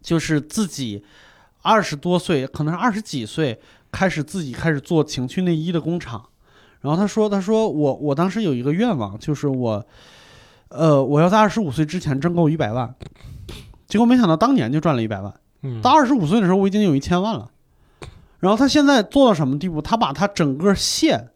[0.00, 1.04] 就是自己
[1.60, 3.60] 二十多岁，可能是二十几岁，
[3.92, 6.24] 开始自己开始做情趣内衣的工厂。
[6.80, 9.86] 然后他说：“他说我我当时有一个愿望，就是我，
[10.68, 12.94] 呃，我要在二十五岁之前挣够一百万。
[13.86, 15.32] 结果没想到当年就赚了一百万。
[15.62, 17.50] 嗯到二十五岁的时候，我已经有一千万了。
[18.44, 19.80] 然后他现在做到什么地步？
[19.80, 21.30] 他把他整个县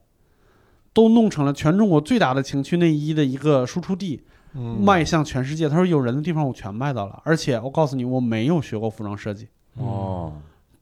[0.93, 4.23] 都弄成了全中国最大的情趣内衣的一个输出地，
[4.55, 5.71] 嗯迈向全世界。
[5.71, 9.49] 他说有人的地方我全卖到了，而且我告诉你，我没有学过服装设计。
[9.79, 10.35] 哦，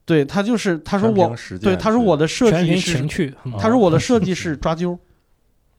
[0.04, 3.32] 对他就是他说我对他说我的设计是情趣。
[3.44, 4.98] 嗯他说我的 设计是抓阄。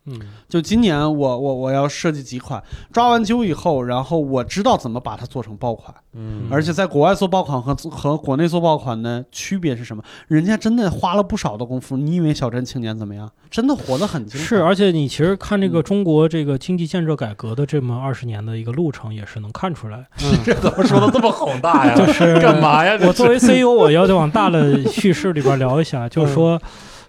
[0.07, 5.93] 嗯就今年我我我要设计几款，抓完阄以后，然后我知道怎么把它做成爆款。
[6.19, 10.01] 嗯而且在国外做爆款和和国内做爆款的区别是什么？
[10.27, 11.95] 人家真的花了不少的功夫。
[11.95, 13.29] 你以为小镇青年怎么样？
[13.51, 14.47] 真的活得很精彩。
[14.47, 20.05] 是，而且你其实看这个嗯中国这个经济建设改革的这么二十年的一个路程，也是能看出来。
[20.23, 21.95] 嗯这怎么说的这么宏大呀？
[21.95, 22.97] 就是干嘛呀？
[23.05, 26.59] 我作为 CEO，我要往大的叙事里边聊一下，就是说，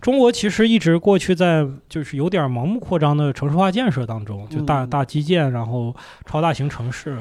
[0.00, 5.94] 中国其实一直过去在就是有点盲目扩张的城市化建设当中，就大嗯大基建，然后
[6.24, 7.18] 超大型城市，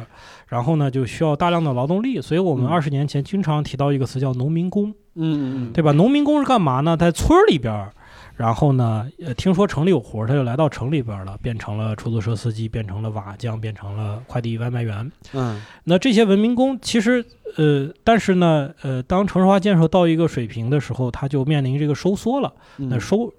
[0.48, 5.92] 然后呢就需要大量的劳动力，所以我们嗯二十年前经常提到一个词叫农民工，嗯嗯对吧？
[5.92, 6.96] 农民工是干嘛呢？
[6.96, 7.92] 在村儿里边儿。
[8.38, 15.12] 然后呢，呃，听说城里有活儿，他就来到城里边儿了，变成了出租车司机，变成了瓦匠，变成了快递外卖员。
[15.34, 17.26] 嗯那这些文民工其实，
[17.58, 22.54] 呃，但是呢，呃，当城市化建设到一个水平的时候，它就面临这个收缩了。
[22.78, 23.34] 嗯，那收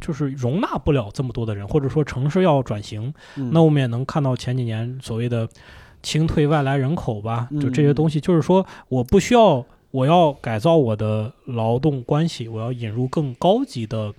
[0.00, 3.14] 就是容纳不了这么多的人，或者说城市要转型。
[3.36, 5.48] 嗯那我们也能看到前几年所谓的
[6.02, 14.12] 清退外来人口吧，嗯就这些东西，就是说我不需要，我要改造我的劳动关系，我要引入更高级的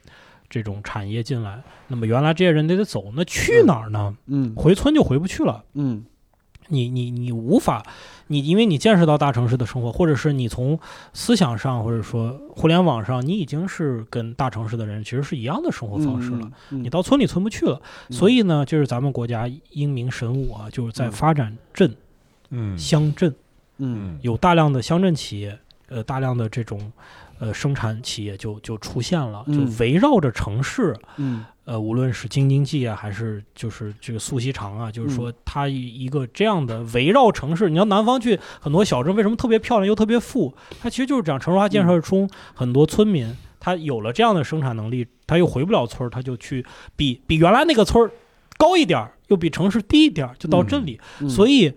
[0.50, 1.62] 这种产业进来。
[1.88, 4.16] 那么原来这些人得得走，那去哪儿呢？
[4.28, 5.64] 嗯回村就回不去了。
[5.74, 6.06] 嗯
[6.68, 7.86] 你你你无法，
[8.28, 10.80] 你因为你见识到大城市的生活，或者是你从
[11.12, 16.50] 思想上，或者说互联网上，你已经是跟大城市的人其实是一样的生活方式了。
[16.70, 21.94] 嗯你到村里村不去了，嗯所以呢，就是咱们国家英明神武啊，就是在嗯发展镇、
[22.52, 23.36] 嗯乡镇，
[23.80, 25.60] 嗯有大量的乡镇企业，
[25.92, 26.92] 呃，大量的这种
[27.40, 40.54] 呃生产企业就就出现了，就嗯围绕着城市，嗯呃，无论是京津冀啊，还是就是这个苏锡常啊，就是说它一一个这样的围绕城市，你要南方去很多小镇，为什么特别漂亮又特别富？
[40.82, 46.66] 它其实就是讲城市化建设中很多村民，他有了这样的生产能力，他又回不了村儿，他就去
[46.96, 48.12] 比比原来那个村儿
[48.58, 51.00] 高一点儿，又比城市低一点儿，就到镇里。
[51.20, 51.74] 嗯，所以，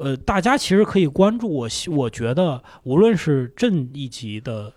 [0.00, 4.72] 呃，大家其实可以关注我希，我觉得无论是镇一级的，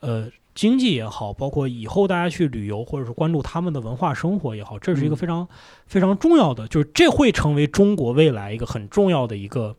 [0.00, 0.30] 呃。
[0.52, 5.48] 经济也好，包括以后大家去旅游，或者是关注他们的文化生活也好，这是一个嗯非常、
[5.86, 9.74] 非常重要的，就是这会成为中国未来一个很重要的一个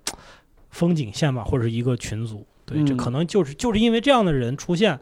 [0.71, 2.47] 风景线吧，或者是一个群组。
[2.65, 4.97] 对，这嗯可能就是就是因为这样的人出现，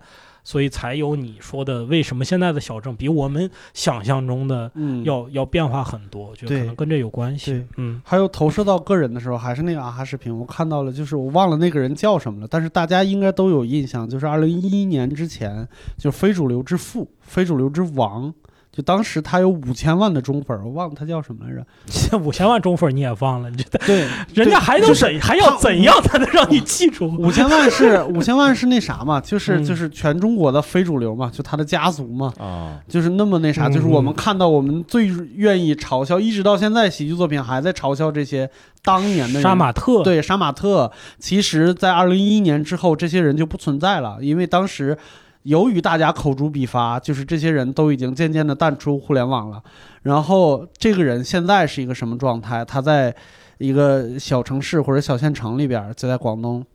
[0.49, 5.03] 所以才有你说的为什么现在的小镇比我们想象中的嗯。
[5.03, 7.63] 要、要变化很多，我觉得可能跟这有关系。
[7.77, 8.01] 嗯。
[8.03, 15.67] 还有投射到个人的时候，还是那个啊哈视频，我看到了，就是我忘了那个人叫什么了，但是大家应该都有印象，就是二零一一年之前，
[15.99, 18.33] 就非主流之父、非主流之王，
[18.79, 21.61] 就当时他有五千万的忠粉，我忘了他叫什么来着。
[22.09, 27.13] 这五千万中粉你也忘了，你这对， 人家还能就是怎还要怎样才能让你记住？
[27.17, 38.49] 五千万是五千万是那啥嘛，就是嗯就是全中国的非主流嘛，就他的家族嘛，啊，就是那么那啥，嗯就是我们看到我们最愿意嘲笑，一直到现在喜剧作品还在嘲笑这些
[38.81, 44.97] 当年的人杀马特，对杀马特，其实，在二零一一年之后，这些人就不存在了，因为当时
[45.43, 49.61] 由于大家口诛笔伐，就是这些人都已经渐渐的淡出互联网了。
[50.03, 52.63] 然后这个人现在是一个什么状态？
[52.63, 53.15] 他在
[53.57, 56.65] 一个小城市或者小县城里边，就在广东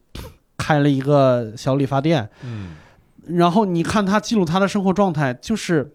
[0.57, 2.29] 开了一个小理发店。
[2.43, 2.77] 嗯
[3.27, 5.91] 然后你看他记录他的生活状态，就是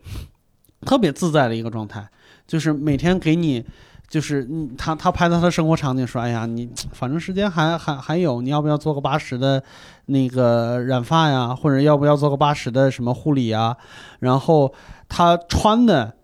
[0.82, 2.10] 特别自在的一个状态，
[2.48, 3.64] 就是每天给你，
[4.10, 9.64] 就是你他他拍到他的生活场景，说，哎呀，你反正时间还还还有，你要不要做个八十的
[10.08, 13.78] 那个染发呀，或者要不要做个八十的什么护理呀？
[14.20, 14.74] 然后
[15.08, 16.16] 他穿的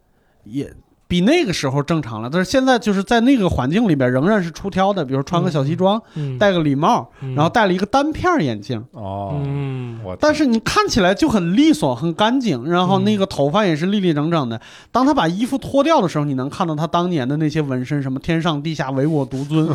[0.43, 0.73] 也。
[1.07, 14.59] 比那个时候正常了，但是现在就是在那个环境里边仍然是出挑的，比如穿个小西装，嗯，戴个礼帽，嗯然后戴了一个单片眼镜，哦，嗯我但是你看起来就很利索、很干净，然后那个头发也是立立整整的。
[14.91, 19.67] 当他把衣服脱掉的时候，你能看到他当年的那些纹身，什么“天上地下唯我独尊”，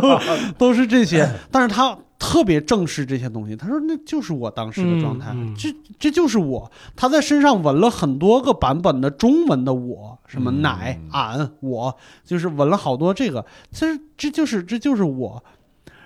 [0.00, 0.20] 都
[0.56, 1.28] 都是这些。
[1.50, 5.68] 但是他特别正视这些东西，他说那就是我当时的状态，这
[5.98, 6.70] 这就是我。
[6.96, 11.94] 他在身上纹了很多个版本的中文的我，什么嗯奶、俺、我，
[12.24, 13.44] 就是纹了好多这个。
[13.70, 15.44] 其实这就是这就是我。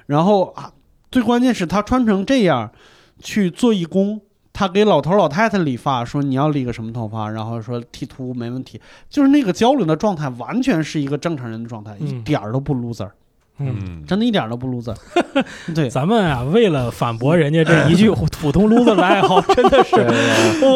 [0.06, 0.72] 然后啊，
[1.10, 2.70] 最关键是他穿成这样。
[3.20, 4.20] 去做义工，
[4.52, 13.10] 他给老头老太太理发，说你要理个什么头发，然后说剃秃没问题，就是那个交流的状态，完全是一个正常人的状态，嗯一点儿都不 loser，
[13.58, 13.76] 嗯。
[13.80, 14.94] 嗯，真的一点都不 loser。
[15.74, 19.96] 对，咱们啊，为了反驳人家这一句 普通 loser 的爱好， 真的是，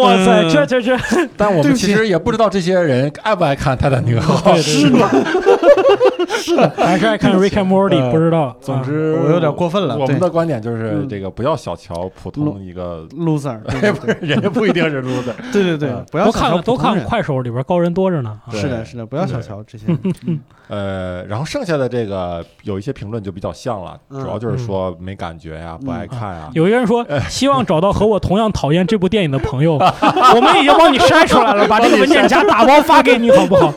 [0.01, 0.51] 哇塞，嗯。
[0.51, 0.97] 这这这，
[1.37, 4.53] 但我们其实也不知道这些人爱不爱看《泰坦尼克号》。
[4.55, 4.63] 对
[6.47, 8.57] 对对， 还是爱看 Rick and Morty，呃不知道。
[8.61, 15.33] 总之，我有点过分了我们的观点就是嗯这个不要小瞧普通一个，loser，对哎，对不是人家不一定是 loser。
[15.53, 17.05] 对对对嗯，不要都小瞧看都看。
[17.05, 18.39] 快手里边高人多着呢。
[18.51, 19.85] 是的，是的，不要小瞧这些。
[20.27, 26.51] 嗯呃，然后剩下的这个有一些评论就比较像了，嗯主要就是说没感觉呀，不爱看啊。
[26.55, 29.75] 有一个人说，希望找到和我同样讨厌这部电影的朋友。
[29.75, 33.73] 我们已经帮你筛出来了，把这个文件夹打包发给你，好不好？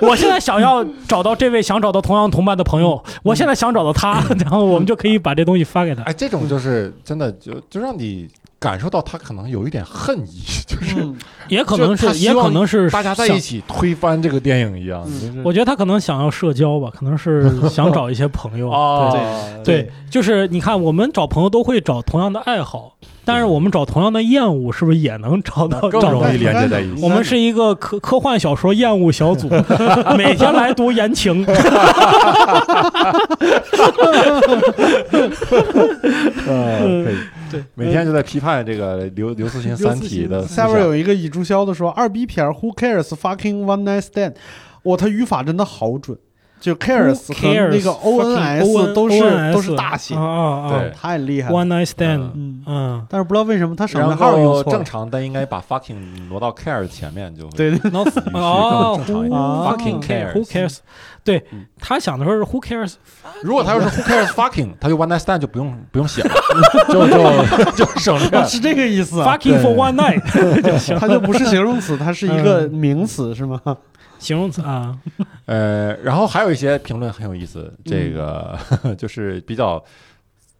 [0.00, 6.02] 我现在想要找到这位想找到同样同伴的朋友，我现在想找到他， 然后我们就可以把这东西发给他。
[6.02, 8.28] 哎，这种就是真的就就让你
[8.60, 11.16] 感受到他可能有一点恨意， 就是嗯
[11.48, 15.02] 也可能是，也可能是大家在一起推翻这个电影一样。
[15.06, 18.70] 嗯就是我觉得他可能想要社交吧，可能是 想找一些朋友。
[18.70, 19.16] 哦，
[19.64, 22.92] 对对，就是你看，我们找朋友都会找同样的爱好，
[23.24, 27.02] 但是我们找同样的厌恶，是不是也能找到更容易连接在一起。
[27.02, 29.48] 我们是一个科科幻小说厌恶小组，
[30.16, 31.46] 每天来读言情。
[36.46, 37.16] 呃，可以，
[37.50, 44.34] 对，每天就在批判这个刘刘慈欣《三体》的下边有一个已注销的说二逼片儿，Who cares fucking one night stand？
[44.84, 46.16] 哇，他语法真的好准，
[46.60, 51.54] 就 cares 和那个 O N S 都是都是大写啊，啊啊对太厉害了。
[51.56, 54.84] ，One Night Stand，嗯，嗯但是不知道为什么他省略号用后正错了。
[54.84, 55.96] 常但应该把 fucking
[56.28, 59.40] 挪到 care 前面就会对对，，No，语序哦更正常一点。
[59.40, 60.78] 啊 fucking cares Who cares？
[61.24, 62.94] 对嗯他想的时候是 Who cares？
[63.42, 66.30] 如果他要是 who cares fucking，他就 one night stand 就不用不用写了，
[66.88, 68.44] 就就就省略啊。
[68.44, 69.36] 是这个意思啊。
[69.36, 73.60] Fucking for one night 就行，它就不是形容词，它是一个名词，是吗？
[74.18, 74.62] 形容词。
[74.62, 74.98] 啊，
[75.46, 78.58] 呃，然后还有一些评论很有意思，这个、
[78.98, 79.82] 就是比较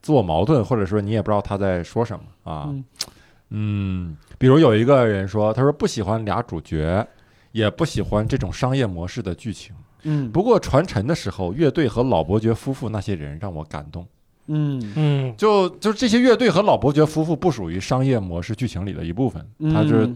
[0.00, 2.64] 自我矛盾，或者说你也不知道他在说什么啊。
[2.68, 2.84] 嗯。
[3.50, 7.06] 嗯，比如有一个人说，他说不喜欢俩主角，
[7.52, 9.74] 也不喜欢这种商业模式的剧情。
[10.02, 10.30] 嗯。
[10.30, 14.06] 不过传承的时候，乐队和老伯爵夫妇那些人让我感动。
[14.48, 14.92] 嗯。
[14.96, 15.34] 嗯。
[15.36, 20.08] 就就这些乐队和老伯爵夫妇不属于商业模式剧情里的一部分，嗯，他就是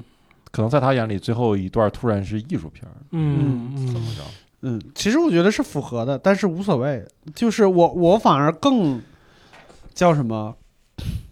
[0.53, 4.23] 可能在他眼里，最后一段突然是艺术片儿，嗯嗯怎么着？
[4.65, 7.05] 嗯，其实我觉得是符合的，但是无所谓。
[7.35, 9.01] 就是我我反而更
[9.93, 10.55] 叫什么，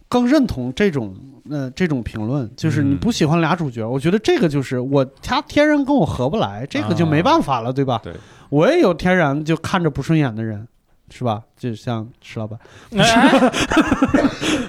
[0.08, 1.14] 更认同这种
[1.48, 8.00] 呃这种评论，就是你嗯不喜欢俩主角，我觉得这个就是我他天然跟我合不来，这个就没办法了，对吧？
[8.02, 8.12] 对，
[8.48, 10.66] 我也有天然就看着不顺眼的人，
[11.11, 11.40] 是吧？
[11.58, 12.58] 就像石老板，
[12.96, 13.50] 哎，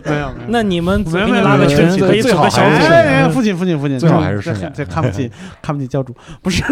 [0.04, 0.48] 没有没有。
[0.50, 2.88] 那你们没有拉个群没有没有，可以组个小组最好还是。
[2.88, 5.32] 哎哎哎父亲父亲父亲，最好还是这顺眼这看不起
[5.62, 6.64] 看不起教主，不是？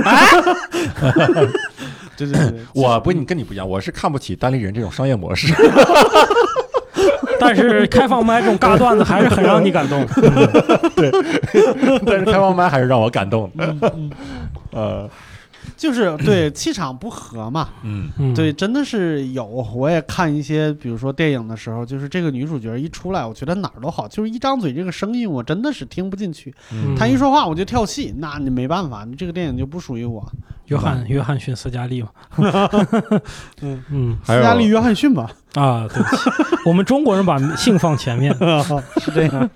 [2.18, 5.54] 对对对对，我不，你跟你不一样，我是看不起单立人这种商业模式。
[7.40, 10.06] 但是开放麦这种尬段子还是很让你感动。
[10.96, 11.10] 对
[12.06, 13.76] 但是开放麦还是让我感动的。
[14.72, 15.10] 呃，
[15.80, 17.70] 就是对气场不合嘛。
[17.84, 19.46] 嗯嗯，对，真的是有。
[19.46, 26.54] 我也看一些，比如说电影的时候，就是这个女主角一出来，我觉得哪儿都好，就是一张嘴这个声音，我真的是听不进去。
[26.74, 30.30] 嗯她一说话我就跳戏，那你没办法，你这个电影就不属于我。
[30.66, 32.10] 约翰约翰逊斯嘉丽嘛。
[33.62, 36.30] 嗯嗯斯嘉丽·约翰逊吧，啊，对不起，
[36.66, 38.36] 我们中国人把性放前面。
[39.02, 39.50] 是这样。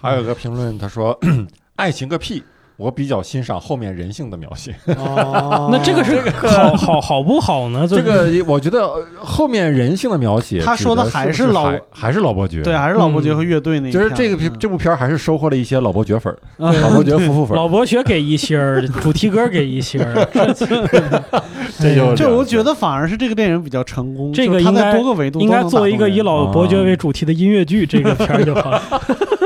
[0.00, 1.16] 还有个评论他说
[1.76, 2.42] ：“爱情个屁。”
[2.82, 5.68] 我比较欣赏后面人性的描写，哦。
[5.70, 7.86] 那这个是好好好不好呢？
[7.88, 20.28] 这个我觉得呃后面人性的描写，他说的还是老还还是老伯爵，对，，还是老伯爵和乐队那一就是这个这部片儿还是收获了一些老伯爵粉 老伯爵夫妇粉，老伯爵给一星儿， 主题歌给一星儿，
[21.78, 28.82] 这就这我觉得得反而是这个电影比较成功，这个应该在多个维度应该做一个以老伯爵为主题的音乐剧，这个片儿就好了。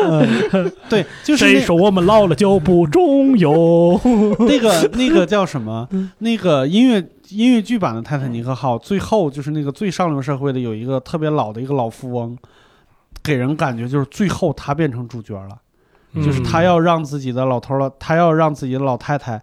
[0.05, 0.71] 嗯。
[0.89, 3.99] 对，就是谁那说我们老了就不中用？
[4.47, 6.11] 那个 那个叫什么嗯？
[6.19, 12.37] 那个音乐音乐剧版的《泰坦尼克号》，最后就是那个最上流社会的有一个特别老的一个老富翁，
[13.23, 15.57] 给人感觉就是最后他变成主角了，
[16.23, 19.43] 就是他要让自己的老头儿了，他要让自己的老太太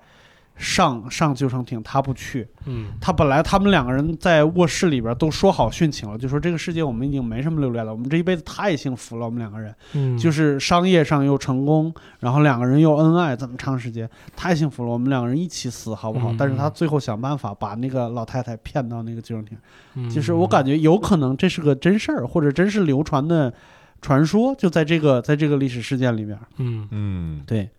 [0.56, 2.48] 上上救生艇，他不去。
[2.66, 9.74] 嗯他本来他们两个人在卧室里边都说好殉情了，就说这个世界我们已经没什么留恋了，我们这一辈子太幸福了，我们两个人。
[9.94, 14.90] 嗯，就是商业上又成功，然后两个人又恩爱，这么长时间，太幸福了。
[14.90, 16.32] 我们两个人一起死，好不好？
[16.32, 19.58] 嗯但是他最后想办法把那个老太太骗到那个救生艇。
[19.96, 23.54] 嗯就是我感觉有可能这是个真事儿，或者真是流传的
[24.02, 26.38] 传说，就在这个在这个历史事件里面。
[26.58, 27.70] 嗯嗯，对，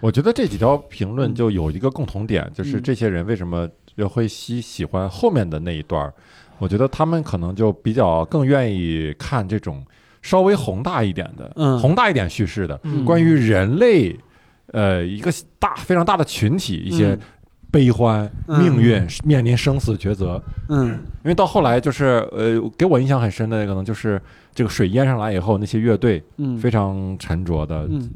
[0.00, 1.34] 我觉得这几条评论嗯。
[1.34, 2.82] 就有一个共同点，就是嗯。
[2.82, 6.12] 这些人为什么又会喜喜欢后面的那一段儿？
[6.58, 9.84] 我觉得他们可能就比较更愿意看这种
[10.22, 11.78] 稍微宏大一点的、嗯。
[11.78, 13.04] 宏大一点叙事的，嗯。
[13.04, 14.16] 关于人类
[14.72, 17.20] 呃一个大非常大的群体一些嗯。
[17.70, 18.58] 悲欢、嗯。
[18.58, 20.42] 命运、面临生死抉择。
[20.68, 20.88] 嗯。
[21.24, 24.20] 因为到后来就是呃，给我印象很深的可能就是
[24.54, 28.10] 这个水淹上来以后，那些乐队嗯，非常沉着的，嗯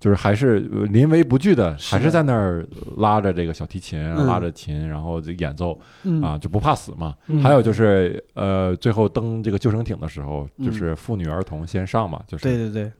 [0.00, 4.26] 就是还是呃临危不惧的，还是在那儿拉着这个小提琴，嗯。
[4.26, 6.22] 拉着琴，然后就演奏嗯。
[6.22, 7.14] 啊，就不怕死嘛。
[7.26, 7.42] 嗯。
[7.42, 10.64] 还有就是呃，最后登这个救生艇的时候，嗯。
[10.64, 12.90] 就是妇女儿童先上嘛，就是对对对，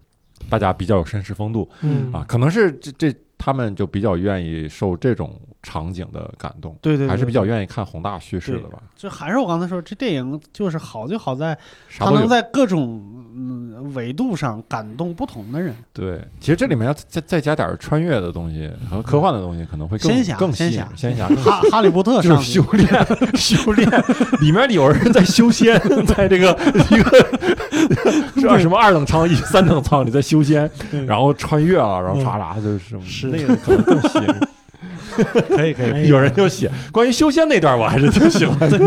[0.51, 1.67] 大家比较有绅士风度。
[1.81, 2.13] 嗯。
[2.13, 8.83] 啊，可能是这这他们就比较愿意受这种场景的感动，对对对还是比较愿意看宏大叙事的吧。
[8.95, 11.57] 就还是我刚才说，这电影就是好就好在
[11.99, 15.75] 它能在各种嗯维度上感动不同的人。
[15.93, 20.89] 对，其实这里面要再再加点穿越的东西和科幻的东西，可能会更更仙侠。
[20.97, 21.27] 仙侠。
[21.29, 22.89] 哈哈利波特是修炼，
[23.37, 23.89] 修炼，
[24.41, 26.57] 里面有人在修仙， 在这个
[26.91, 30.71] 一个是什么二等舱、一三等舱里在修仙，
[31.07, 33.27] 然后穿越了，然后唰啦就是是。
[33.29, 34.27] 那个可能更吸引。
[35.49, 38.79] 可 以可以，哎 有人就写关于修仙那段，我还是挺喜欢的。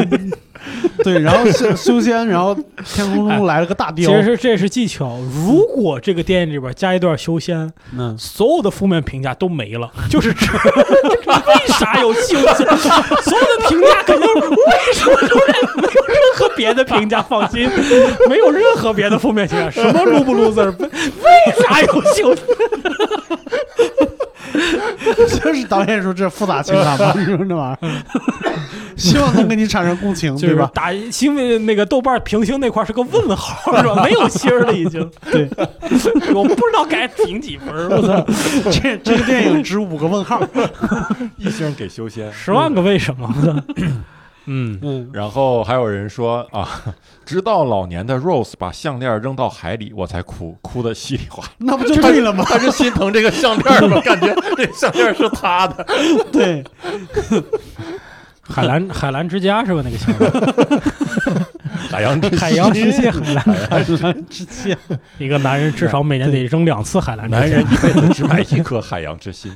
[1.03, 5.19] 对，然后修修仙，然后天空中来了个大雕其，实是这是技巧。
[5.45, 12.55] 如果这个电影里边加一段修仙，嗯，所有的负面评价都没了，就是这 为啥有修仙？
[12.55, 17.69] 所有的评价肯定为什么都没有任何别的评价，放心，
[18.29, 20.87] 没有任何别的负面评价，什么 lo 不 loser，为
[21.67, 22.45] 啥有修仙？
[25.43, 27.91] 就是导演说这复杂情感吧， 你说这玩意儿，
[28.97, 30.69] 希望能跟你产生共情，对吧？
[30.73, 34.01] 打新闻那个豆瓣评星那块是个问号，是吧？
[34.03, 35.09] 没有星儿了已经。
[35.31, 35.49] 对，
[36.33, 38.25] 我不知道该评几分儿，我操，
[38.71, 40.41] 这这个电影值五个问号，
[41.37, 43.63] 一星给修仙，十万个为什么？
[44.45, 46.67] 嗯，嗯，然后还有人说啊，
[47.25, 51.49] 直到老年的 Rose 把项链扔到海里，我才哭，哭的稀里哗啦。
[51.59, 52.43] 那不就对了吗？
[52.45, 54.01] 他是心疼这个项链吗？
[54.03, 55.85] 感觉这项链是他的。
[56.29, 56.61] 对，
[58.43, 59.81] 海蓝 海蓝之家是吧？
[59.83, 61.39] 那个项目，
[61.89, 64.77] 海洋之海洋之蟹海蓝，海蓝之蟹，
[65.17, 67.29] 一个 男人至少每年得扔两次海蓝。
[67.29, 69.55] 男人一辈子只买一颗海洋之心。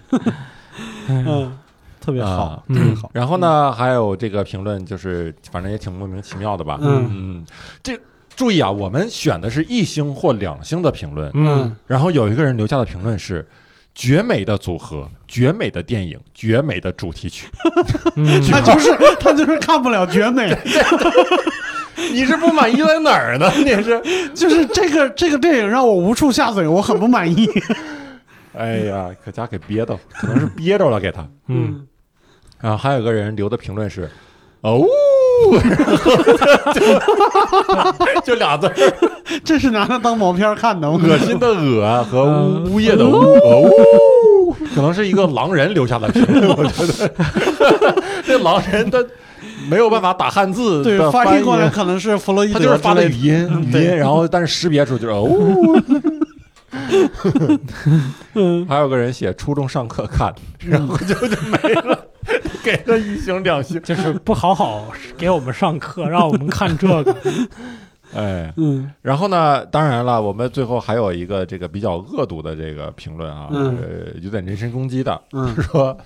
[1.09, 1.57] 嗯，嗯，
[1.99, 6.77] 特别好啊，特别好，然后呢，还有这个评论，就是反正也挺莫名其妙的吧。
[6.81, 7.45] 嗯嗯，
[7.83, 7.99] 这
[8.35, 13.45] 注意啊，我们选的是一星或两星的评论，嗯，然后有一个人留下的评论是。
[13.97, 17.47] 绝美的组合，绝美的电影，绝美的主题曲。
[18.15, 20.55] 嗯， 他就是他就是看不了绝美，
[22.13, 23.51] 你是不满意在哪儿呢？
[23.57, 23.99] 你是？
[24.35, 27.49] 就是这个这个电影让我无处下嘴，我很不满意。
[28.53, 31.27] 哎呀，可家给憋到，可能是憋着了给他。
[31.47, 31.87] 嗯，
[32.61, 34.07] 然后还有个人留的评论是，
[34.61, 34.85] 哦，
[36.73, 36.81] 就
[38.33, 38.73] 就俩字儿，
[39.43, 40.99] 这是拿它当毛片看的，吗？
[41.03, 42.63] 恶心的恶和嗯。
[42.65, 43.69] 呜呜咽的呜，哦，
[44.75, 47.11] 可能是一个狼人留下的评论，我觉得
[48.25, 49.03] 这狼人他
[49.69, 55.27] 没有办法打汉字对翻译过来可能是弗洛伊德他就是发的语音，语音，然后但是识别出就是哦。
[58.67, 61.99] 还有个人写初中上课看，然后就就没了，
[62.67, 63.81] 给了一星两星。
[63.83, 64.87] 就是不好好
[65.17, 67.15] 给我们上课，让我们看这个。
[68.13, 68.91] 哎，嗯。
[69.01, 73.77] 然后呢，当然了，我们最后还有一个这个比较恶毒的这个评论啊，嗯。
[73.77, 75.55] 呃，有点人身攻击的，嗯。
[75.63, 75.97] 说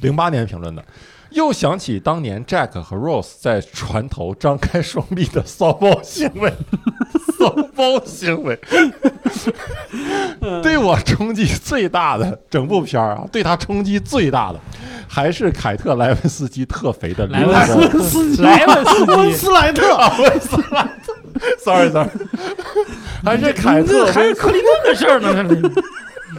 [0.00, 0.82] 零八年评论的，
[1.30, 6.50] 又想起当年 Jack 和 Rose 在船头张开双臂的骚包行为，
[7.44, 8.58] 骚包行为，
[10.62, 14.58] 对我冲击最大的整部片儿啊，对他冲击最大的
[15.06, 19.82] 还是凯特莱文斯基特肥的莱文斯斯基，莱文斯温，斯莱特，
[20.40, 21.14] 斯莱特
[21.62, 22.08] ，sorry sorry，
[23.22, 25.70] 还是凯特还是克林顿的事儿呢，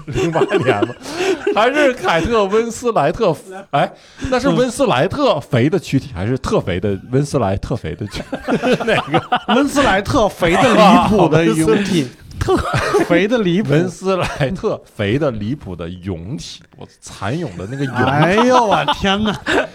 [0.06, 0.96] 零八年吧，
[1.56, 3.36] 还是凯特温斯莱特？
[3.72, 3.92] 哎，
[4.30, 8.22] 那是温斯莱特肥的躯体，还是特肥的温斯莱特肥的躯？
[8.86, 9.54] 哪个？
[9.56, 12.08] 温斯莱特肥的离谱的勇体，
[12.40, 12.56] 特
[13.06, 13.72] 肥的离谱。
[13.72, 18.06] 温斯莱特肥的离谱的勇体，我蚕蛹的那个蛹。
[18.06, 19.32] 哎呦我天哪！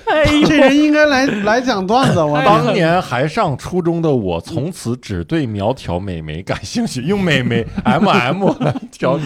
[0.06, 9.18] 哎，这人应该来来讲段子，我哎当年还上初中的我，从此只对苗条美眉感兴趣，用美眉 M M 来调。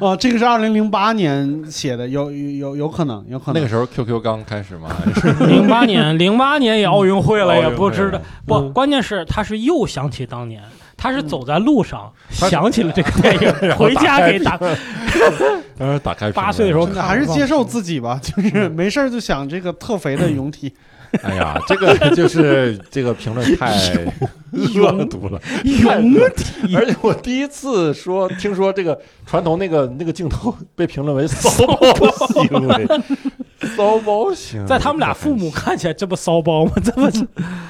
[0.04, 3.54] 哦，这个是二零零八年写的，有有有有可能，有可能。
[3.54, 8.20] 那个时候 QQ 刚开始嘛，还是零八年， 零八年也奥运会了，也不知道。
[8.46, 10.62] 不，嗯关键是他是又想起当年，
[10.96, 14.58] 他是走在路上想起了这个电影， 回家给打。
[15.78, 20.72] 呃打开八岁的时候还是接受自己吧，就是嗯没事儿就想这个特肥的 勇体。
[21.22, 23.74] 哎呀，这个就是这个评论太
[24.52, 25.40] 恶毒了。
[26.74, 31.76] 而且我第一次说听说这个船头那个那个镜头被评论为骚包
[32.28, 32.86] 行为，
[33.76, 36.72] 骚包行为，在他们俩父母看起来，这不骚包吗？
[36.82, 37.26] 这不是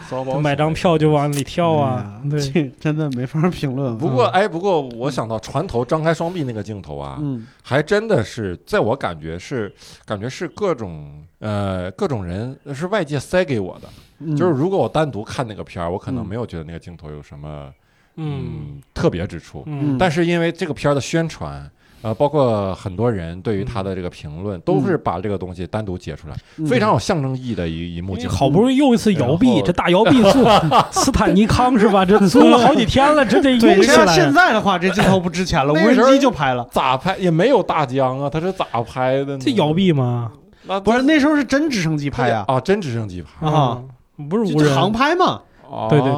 [0.09, 2.21] 骚包买张票就往里跳啊？
[2.31, 3.97] 对，真的没法评论。
[3.97, 9.73] 不过，哎，不过我想到船头张开双臂那个镜头啊，嗯还真的是，在我感觉是，
[10.05, 13.89] 感觉是各种呃各种人是外界塞给我的。
[14.21, 17.69] 嗯，就是如果我单独看那个片儿，我可能嗯没有觉得那个镜头有什么
[18.17, 19.63] 嗯特别之处。
[19.67, 21.71] 嗯，但是因为这个片儿的宣传，
[22.03, 28.37] 呃，包括很多人对于他的这个评论，都是把这个东西单独截出来，嗯非常有象征意义的一一幕镜头。
[28.37, 32.05] 好不容易又一次摇臂，这大摇臂做斯坦尼康是吧？
[32.07, 34.31] 这做了好几天了，这得 对，用起来现。
[34.35, 36.69] 在的话，这镜头不值钱了，无人机就拍了。
[36.71, 39.39] 咋拍也没有大疆啊，他是咋拍的呢？
[39.41, 40.33] 这摇臂吗？
[40.71, 43.83] 那不是那时候是真直升机拍呀，啊，真直升机拍，啊，
[44.29, 44.73] 不是无人。
[44.75, 45.43] 航拍嘛。
[45.69, 45.89] 哦。
[45.91, 46.13] 对对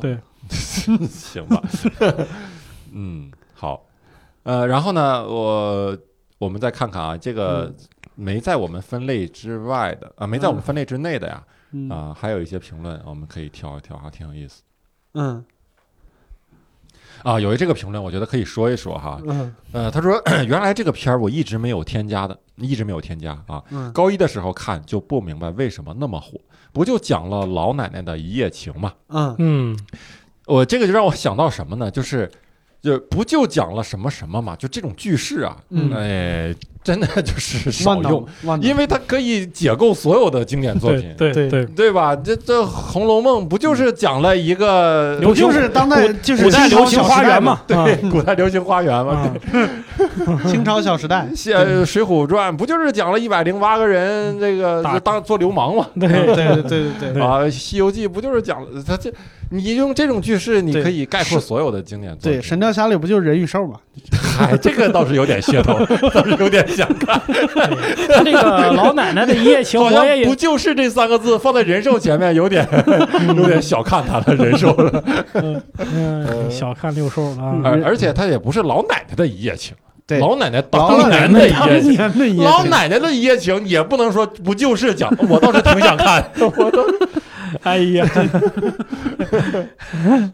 [0.00, 1.62] 对对，行吧，
[2.92, 3.84] 嗯，好，
[4.42, 5.96] 呃，然后呢，我
[6.38, 7.74] 我们再看看啊，这个嗯。
[8.14, 11.88] 没在我们分类之外的啊，没在我们分类之内的呀，嗯。
[11.88, 14.62] 啊，还有一些评论我们可以挑一挑，还挺有意思。
[15.14, 15.42] 嗯
[17.22, 17.40] 啊。
[17.40, 23.62] 有一这个评论，我觉得可以说一说哈，嗯呃，他说 原来这个片儿我一直没有添加的，一直没有添加啊。
[23.70, 26.40] 嗯高一的时候看就不明白为什么那么火，
[26.72, 28.92] 不就讲了老奶奶的一夜情嘛？
[29.08, 29.78] 嗯嗯
[30.46, 31.90] 我这个就让我想到什么呢？
[31.90, 32.30] 就是，
[32.82, 34.56] 就不就讲了什么什么嘛？
[34.56, 36.54] 就这种句式啊，嗯哎，
[36.84, 42.14] 真的就是少万能用，因为它可以解构所有的经典作品，对对对，对吧？
[42.16, 49.12] 这这《红楼梦》不就是讲了一个不就是当代就是古代流行花园嘛，啊对古代流行花园嘛？
[49.12, 49.30] 啊，
[50.50, 55.86] 清朝小时代，写《水浒传》不就是讲了一百零八个人这个当做流氓嘛？
[55.98, 59.12] 对对对对对对对啊，《西游记》不就是讲了他这？
[59.54, 62.40] 你用这种句式，你可以概括所有的经典作对，《。
[62.42, 63.76] 神雕侠侣》不就是人与兽嘛？
[64.10, 65.74] 嗨， 这个倒是有点噱头，
[66.08, 67.20] 倒是有点想看。
[68.08, 72.66] 他这个老奶奶的一夜情， 好我也有，像不就是这三个字放在人寿前面，有点
[73.36, 75.04] 有点小看他的人寿了。
[75.34, 77.60] 嗯，小看六寿了啊。
[77.64, 79.74] 而而且他也不是老奶奶的一夜情，
[80.06, 82.42] 对老奶奶老当年的一夜情。
[82.42, 86.24] 老奶奶的一夜情也不能说不就是讲，我倒是挺想看，
[86.56, 86.84] 我都
[87.62, 88.08] 哎呀，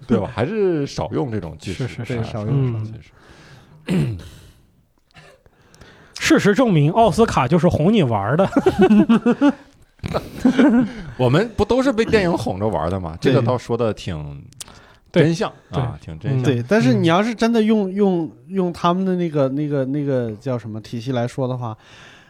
[0.07, 0.31] 对吧？
[0.33, 3.11] 还是少用这种句式，是是是少用嗯句式。
[6.29, 8.47] 事实证明，奥斯卡就是哄你玩的。
[11.17, 13.17] 我们不都是被电影哄着玩的吗？
[13.19, 14.45] 这个倒说的挺
[15.11, 16.43] 真相啊，挺真相。
[16.43, 21.75] 对，但是嗯你要是真的用用用他们的那个那个那个叫什么体系来说的话，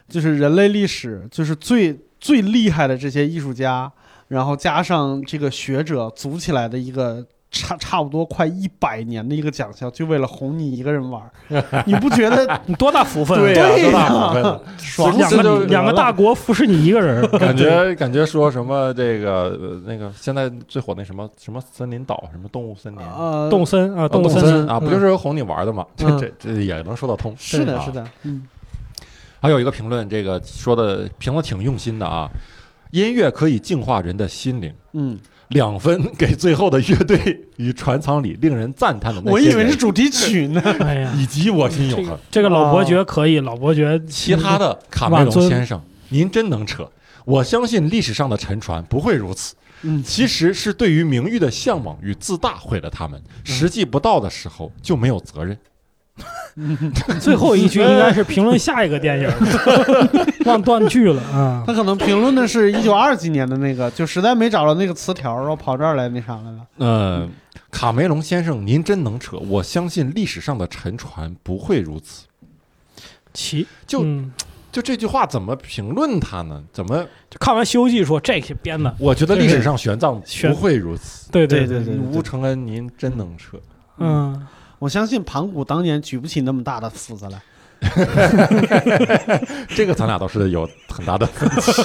[0.08, 3.90] 就是人类历史，就是最最厉害的这些艺术家，
[4.28, 12.60] 然后加上这个学者组起来的一个差差不多快一百年的一个奖项，就为了哄你一个人玩儿，你不觉得？
[12.66, 13.38] 你多大福分？
[13.38, 23.00] 对呀，对多大呀两个两个大国服侍你一个人，感觉感觉说什么这个呃那个现在最火那什么什么森林岛什么动物森林。
[23.00, 25.86] 呃，动森啊，啊动物森森啊，不嗯就是哄你玩的吗？
[25.96, 27.34] 这嗯这这也能说得通。
[27.38, 28.46] 是的，啊是的，嗯
[29.40, 32.28] 还有一个评论，这个说的评论挺用心的啊。
[32.90, 35.18] 音乐可以净化人的心灵，嗯
[35.48, 40.60] 两分给最后的乐队与船舱里令人赞叹的那些我以为是主题曲呢。
[40.80, 42.20] 哎呀，以及我心永恒这个。
[42.30, 45.80] 这个老伯爵可以，老伯爵其他的卡梅隆先生，
[46.10, 46.90] 您真能扯！
[47.24, 49.54] 我相信历史上的沉船不会如此。
[49.82, 53.22] 嗯，其实是对于名誉的向往与自大毁了他们。
[53.44, 55.56] 实际不到的时候就没有责任。
[57.20, 59.30] 最后一句应该是评论下一个电影，
[60.48, 61.62] 忘断句了啊。
[61.66, 66.58] 他可能评论的是一九二几年的那个，就实在没找着那个词条，然后跑这儿来那啥来了。
[66.78, 67.28] 呃，
[67.70, 69.36] 卡梅隆先生，您真能扯！
[69.38, 72.26] 我相信历史上的沉船不会如此。
[73.32, 74.32] 其就嗯
[74.72, 76.62] 就这句话怎么评论他呢？
[76.72, 77.04] 怎么？
[77.30, 81.30] 就看完《西游记》说这些编的，我觉得历史上玄奘不会如此。
[81.30, 83.58] 对对对对对吴承恩，您真能扯！
[83.98, 84.46] 嗯，
[84.78, 87.40] 我相信盘古当年举不起那么大的斧子来。
[89.74, 91.82] 这个咱俩倒是有很大的分歧。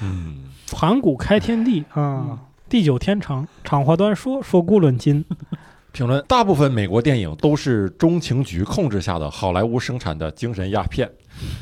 [0.00, 2.38] 嗯，盘古开天地啊，
[2.68, 5.24] 地久天长，长话短说，说古论今。
[5.90, 11.10] 评论：大部分美国电影都是中情局控制下的好莱坞生产的精神鸦片。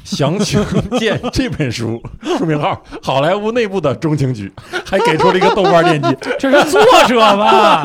[0.05, 0.65] 详情
[0.99, 2.01] 见这本书，
[2.39, 2.73] 书名号
[3.03, 4.53] 《好莱坞内部的中情局》，
[4.85, 6.17] 还给出了一个豆瓣链接。
[6.39, 7.83] 这是作者吧？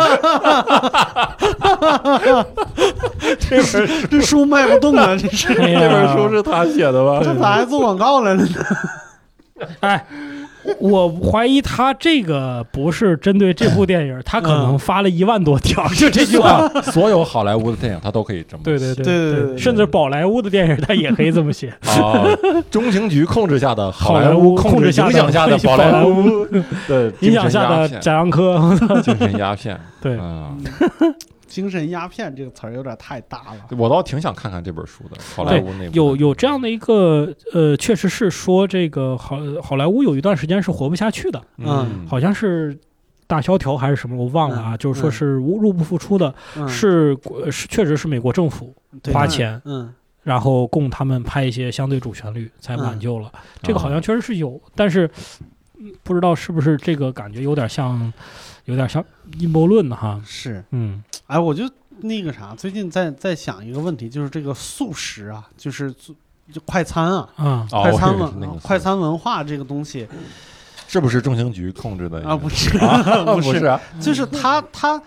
[3.40, 5.16] 这本书这书卖不动啊！
[5.16, 7.22] 这是，哎这本书是他写的吧？
[7.24, 8.48] 这咋还做广告来了呢？
[9.82, 10.06] 哎，
[10.80, 16.52] 我怀疑他这个不是针对这部电影，他可能发了一万多条，就 这句话。
[16.52, 21.70] 啊，所有好莱坞的电影他都可以这么对对写对对对对甚至宝莱坞的电影他也可以这么写。
[21.86, 22.24] 啊，
[22.70, 26.46] 中情局控制下的好莱坞 控控制下的影响下的 宝莱坞。
[26.88, 30.58] 对影响下的贾樟柯，神鸦片精神鸦片，对，嗯，
[31.52, 33.78] 精神鸦片这个词儿有点太大了。
[33.78, 42.76] 我倒挺想看看这本书的，好莱坞那部有有这样的一个呃，确实是说这个好好莱坞有一段时间是活不下去的，嗯，好像是
[43.28, 48.74] 大萧条还是什么，我忘了啊，嗯就是说是无入不敷出的，嗯，是国是确实是美国政府
[49.12, 53.32] 花钱，嗯，然后供他们拍一些相对主旋律，才挽救了。
[53.62, 55.10] 这个好像确实是有，但是
[55.80, 58.12] 嗯不知道是不是这个感觉有点像，
[58.72, 59.04] 有点像
[59.40, 60.22] 阴谋论的哈。
[60.26, 60.64] 是。
[60.72, 61.70] 嗯哎，我就
[62.02, 66.14] 那个啥，最近在在想一个问题，就是这个素食啊，就是就
[66.52, 70.08] 就快餐啊，快餐文快餐文化这个东西
[70.88, 75.02] 是不是中情局控制的啊，不是啊 不不是啊，就是它它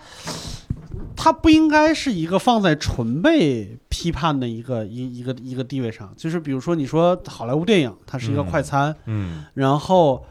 [1.15, 6.11] 它不应该是一个放在纯被批判的一个一一个一个地位上。
[6.17, 10.25] 就是比如说，你说好莱坞电影，它是一个嗯快餐，嗯然后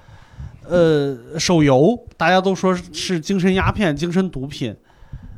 [0.68, 4.74] 呃手游大家都说是精神鸦片、精神毒品，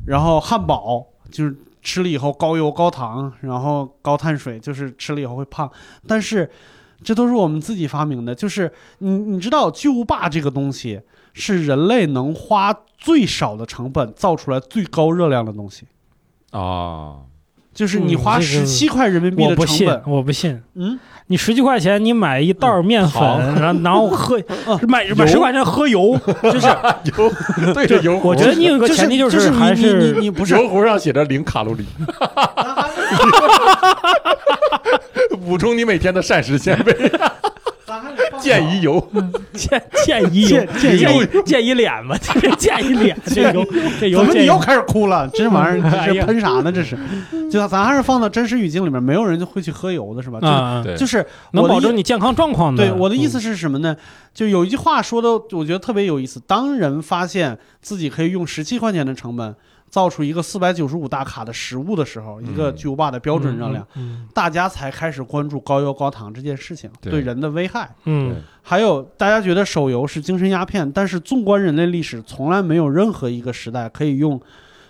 [0.05, 5.71] 然后汉堡就是吃了以后高油高糖，然后高碳水，就是吃了以后会胖，
[6.07, 6.49] 但是。
[7.03, 10.99] 这都是我们自己发明的，就是你你知道巨无霸这个东西
[11.31, 15.85] 是人类能花最少的成本造出来最高热量的东西，
[16.49, 17.17] 啊，
[17.77, 20.59] 就是你花十七块人民币我不信的成本，，我不信。
[20.73, 24.35] 嗯，你十七块钱，你买一袋儿面粉，好然后然后 喝
[24.65, 26.65] 嗯买买十块钱喝油， 就是
[27.15, 27.31] 油
[27.75, 31.85] 对着油，我觉得你有一个前提就是还你你你是你不是油壶上写着零卡路里，
[35.45, 37.11] 补充你每天的膳食纤维，
[38.47, 39.11] 健怡油，
[39.53, 43.65] 建建议建建议建议建议脸吧，这 是建议脸，这油
[43.99, 45.27] 这油怎么你又开始哭了？
[45.33, 46.71] 这玩意儿 是喷啥呢？
[46.71, 46.97] 这是，
[47.51, 50.39] 就咱还是放到真实语境里面，没有人就会去喝油的是吧？
[50.39, 52.85] 就啊，对，就是能我的意保证你健康状况的。
[52.85, 53.95] 对我的意思嗯是什么呢？
[54.33, 56.39] 就有一句话说的，我觉得特别有意思。
[56.45, 59.55] 当人发现自己可以用十七块钱的成本
[59.89, 67.11] 造出一个四百九十五大卡的食物的时候，一个嗯巨无霸的标准热量，，嗯大家才开始关注高油高糖这件事情对。
[67.11, 67.89] 对人的危害。
[68.05, 68.35] 嗯。
[68.61, 74.39] 还有，大家觉得手游是精神鸦片，但是纵观人类历史，从来没有任何一个时代可以用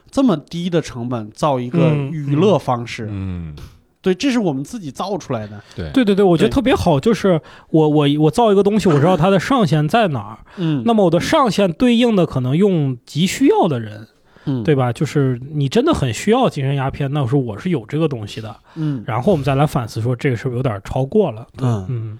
[0.10, 3.08] 这么低的成本造一个嗯娱乐方式。
[3.12, 3.56] 嗯，
[4.02, 5.62] 对，这是我们自己造出来的。
[5.76, 5.92] 对。
[5.92, 14.08] 对对对，我觉得特别好，就是我我我造一个东西，我知道它的上限在哪儿，嗯，那么我的上限对应的可能用急需要的人，
[14.48, 14.92] 嗯，对吧？
[14.92, 19.04] 就是你真的很需要精神鸦片，那我说我是有这个东西的，嗯。
[19.06, 21.46] 然后我们再来反思说这个是不是有点超过了？
[21.60, 21.86] 嗯。
[21.90, 22.20] 嗯，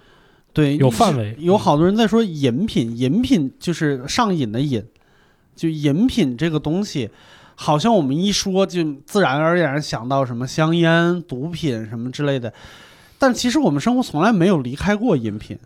[0.52, 4.84] 对，有范围有好多人在说饮品，饮品就是上瘾的瘾，
[5.56, 7.10] 就饮品这个东西，
[7.54, 12.52] 好像我们一说就自然而然想到什么香烟、毒品什么之类的，
[13.18, 15.58] 但其实我们生活从来没有离开过饮品，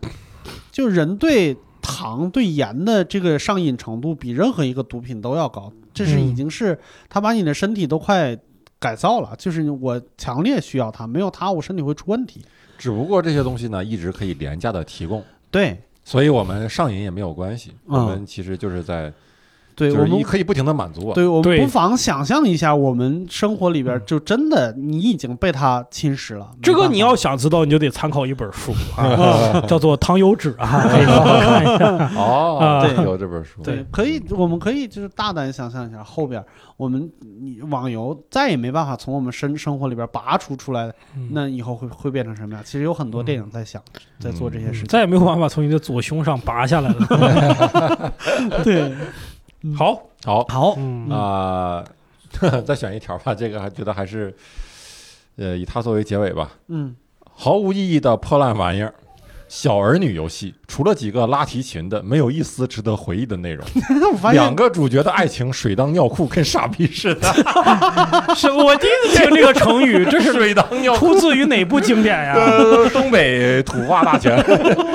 [0.71, 6.79] 就人对糖、对盐的这个上瘾程度比任何一个毒品都要高，这是已嗯经是
[7.11, 8.39] 它把你的身体都快。
[8.83, 12.45] 改造了，就是我强烈需要它，没有它我身体会出问题。
[12.77, 15.23] 只不过这些东西呢，一直可以廉价的提供，
[15.53, 19.13] 对，所以我们上瘾也没有关系，嗯我们其实就是在，
[19.75, 21.15] 对我们是可以不停的满足我。
[21.15, 26.51] 对，我们不妨想象一下，我们生活里边就真的你已经被它侵蚀了。
[26.63, 32.11] 这个你要想知道，你就得参考一本书 啊，叫做《糖油纸》啊， 可以好好看一下。
[32.17, 36.43] 哦， 啊对，有这本书，对，可以，我们可以就是大胆想象一下，后边
[36.77, 42.63] 我们你网游再也没办法从我们生生活里边拔除出来，嗯那以后会会变成什么样？
[42.65, 43.81] 其实有很多电影在想，
[44.19, 44.87] 在做这些事情。
[44.87, 48.13] 再也没有办法从你的左胸上拔下来了。
[48.65, 48.93] 对，
[49.77, 51.85] 好，好好，嗯啊，
[52.67, 54.35] 再选一条吧，这个还觉得还是，
[55.37, 56.51] 呃，以它作为结尾吧。
[56.69, 56.95] 嗯，
[57.35, 58.93] 毫无意义的破烂玩意儿，
[59.49, 63.65] 小儿女游戏，除了几个拉提琴的，没有一丝值得回忆的内容。
[64.13, 67.33] 我发两个主角的爱情水当尿裤，跟傻逼似的。
[68.35, 72.35] 是我第一次听这个成语，这是水当尿裤，出自于哪部经典呀？
[72.35, 74.37] 呃，东北土话大全，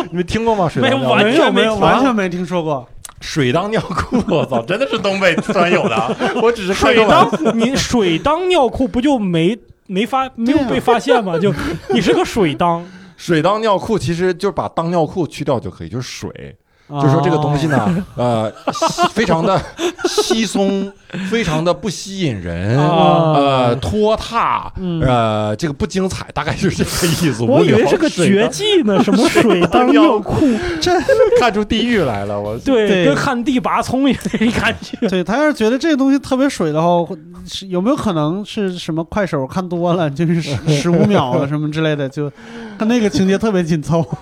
[0.09, 0.67] 你们听过吗？
[0.67, 2.87] 水当尿裤没完全没完全没听说过。
[3.21, 6.15] 水当尿裤，我操， 真的是东北专有的啊。
[6.41, 6.93] 我只是看
[7.57, 9.57] 你水当尿裤不就没
[9.87, 11.37] 没发没有被发现吗？
[11.39, 11.53] 就
[11.89, 12.85] 你是个水当，
[13.17, 16.55] 水当尿裤，其实就是把当尿裤去掉就可以，就是水。
[16.89, 18.51] 就就是说这个东西呢，呃，
[19.13, 19.61] 非常的
[20.05, 20.91] 稀松，
[21.29, 27.43] 非常的不吸引人，啊呃，拖沓，嗯呃，这个不精彩，大概就是这个意思。
[27.43, 30.45] 我以为是个绝技呢，什么水 当尿裤，
[31.39, 35.09] 看出地狱来了，我 对，对跟旱地拔葱一类感觉。
[35.09, 36.87] 对他要是觉得这个东西特别水的话，
[37.67, 42.31] 有没有可能是什么快手看多了，就是十十五秒了什么之类的，就
[42.79, 44.05] 他那个情节特别紧凑。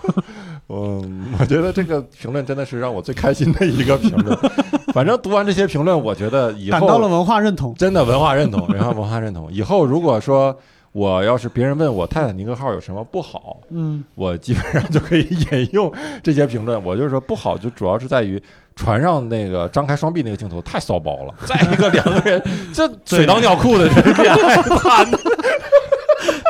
[0.68, 4.38] 嗯，我觉得这个评论真的是让我最开心的一个评论。
[4.94, 7.74] 反正读完这些评论，我觉得以后感到了文化认同。
[7.76, 9.52] 真的文化认同，然后文化认同。
[9.52, 10.58] 以后如果说
[10.92, 15.92] 我要是别人问我泰坦尼克号有什么不好，嗯，我基本上就可以引用
[16.24, 16.82] 这些评论。
[16.84, 18.42] 我就是说不好，就主要是在于
[18.76, 21.34] 船上那个张开双臂那个镜头太骚包了。
[21.46, 22.42] 再一个，两个人
[22.74, 25.20] 这水当尿裤的，这是恋爱谈的。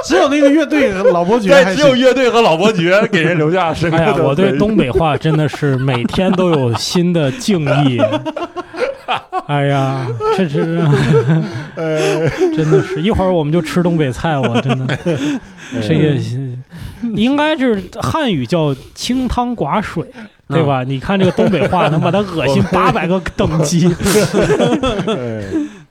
[0.06, 4.24] 只有那个乐队和老伯爵对，只有乐队和老伯爵给人留下深刻 哎呀，的。
[4.24, 8.00] 我对东北话真的是每天都有新的敬意。
[9.48, 10.82] 哎呀，这是，
[12.56, 14.98] 真的是一会儿我们就吃东北菜，我真的
[15.88, 16.16] 这个
[17.14, 20.04] 应该是汉语叫清汤寡水，
[20.50, 20.84] 对吧？
[20.84, 23.88] 你看这个东北话能把它恶心八百个等级。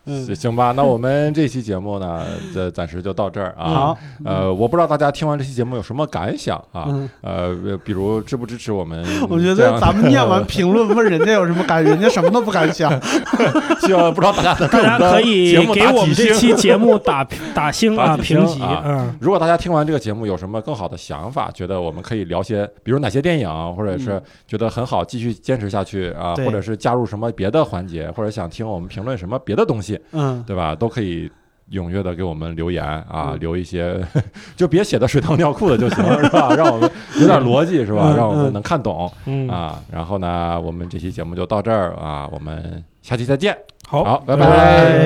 [0.06, 3.68] 嗯，行行吧，那我们这期节目呢，这暂时就到这儿啊。
[3.70, 6.84] 好，呃，我不知道大家听完这期节目有什么感想啊？
[6.88, 9.04] 嗯，呃，比如支不支持我们？
[9.28, 12.92] 我觉得咱们念完评论，问人家有什么感，人家什么都不敢想。
[13.80, 19.16] 希望不知道大家大家可以给我们这期节目 打打星啊，打评级，啊嗯。
[19.20, 30.74] 如果大家听完这个节目有什么更好的想法，觉得我们可以聊些，比如哪些电影，或者是觉得很好，继续坚持下去啊，或者是加入什么别的环节，或者想听我们评论什么别的东西，嗯，对吧？
[30.74, 31.30] 都可以
[31.70, 33.98] 踊跃的给我们留言啊，嗯留一些，
[34.56, 36.54] 就别写的水塘尿裤的就行，是吧？
[36.56, 36.90] 让我们
[37.20, 38.12] 有点逻辑，是吧？
[38.12, 39.80] 嗯让我们嗯能看懂嗯，啊。
[39.90, 43.56] 然后呢，我们这期节目就到这儿啊，我们下期再见。
[43.88, 44.62] 好，好，拜拜拜拜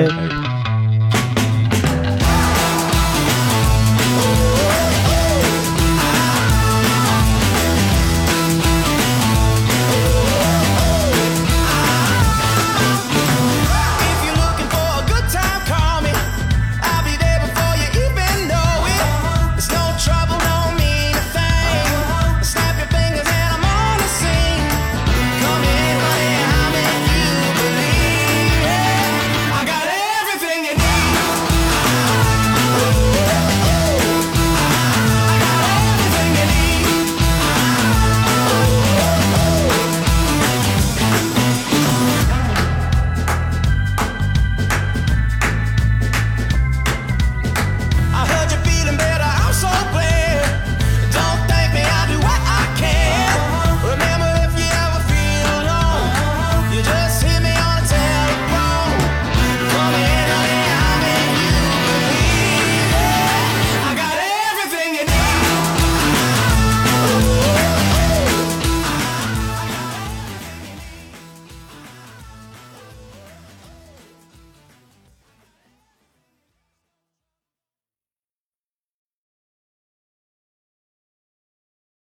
[0.07, 0.58] 哎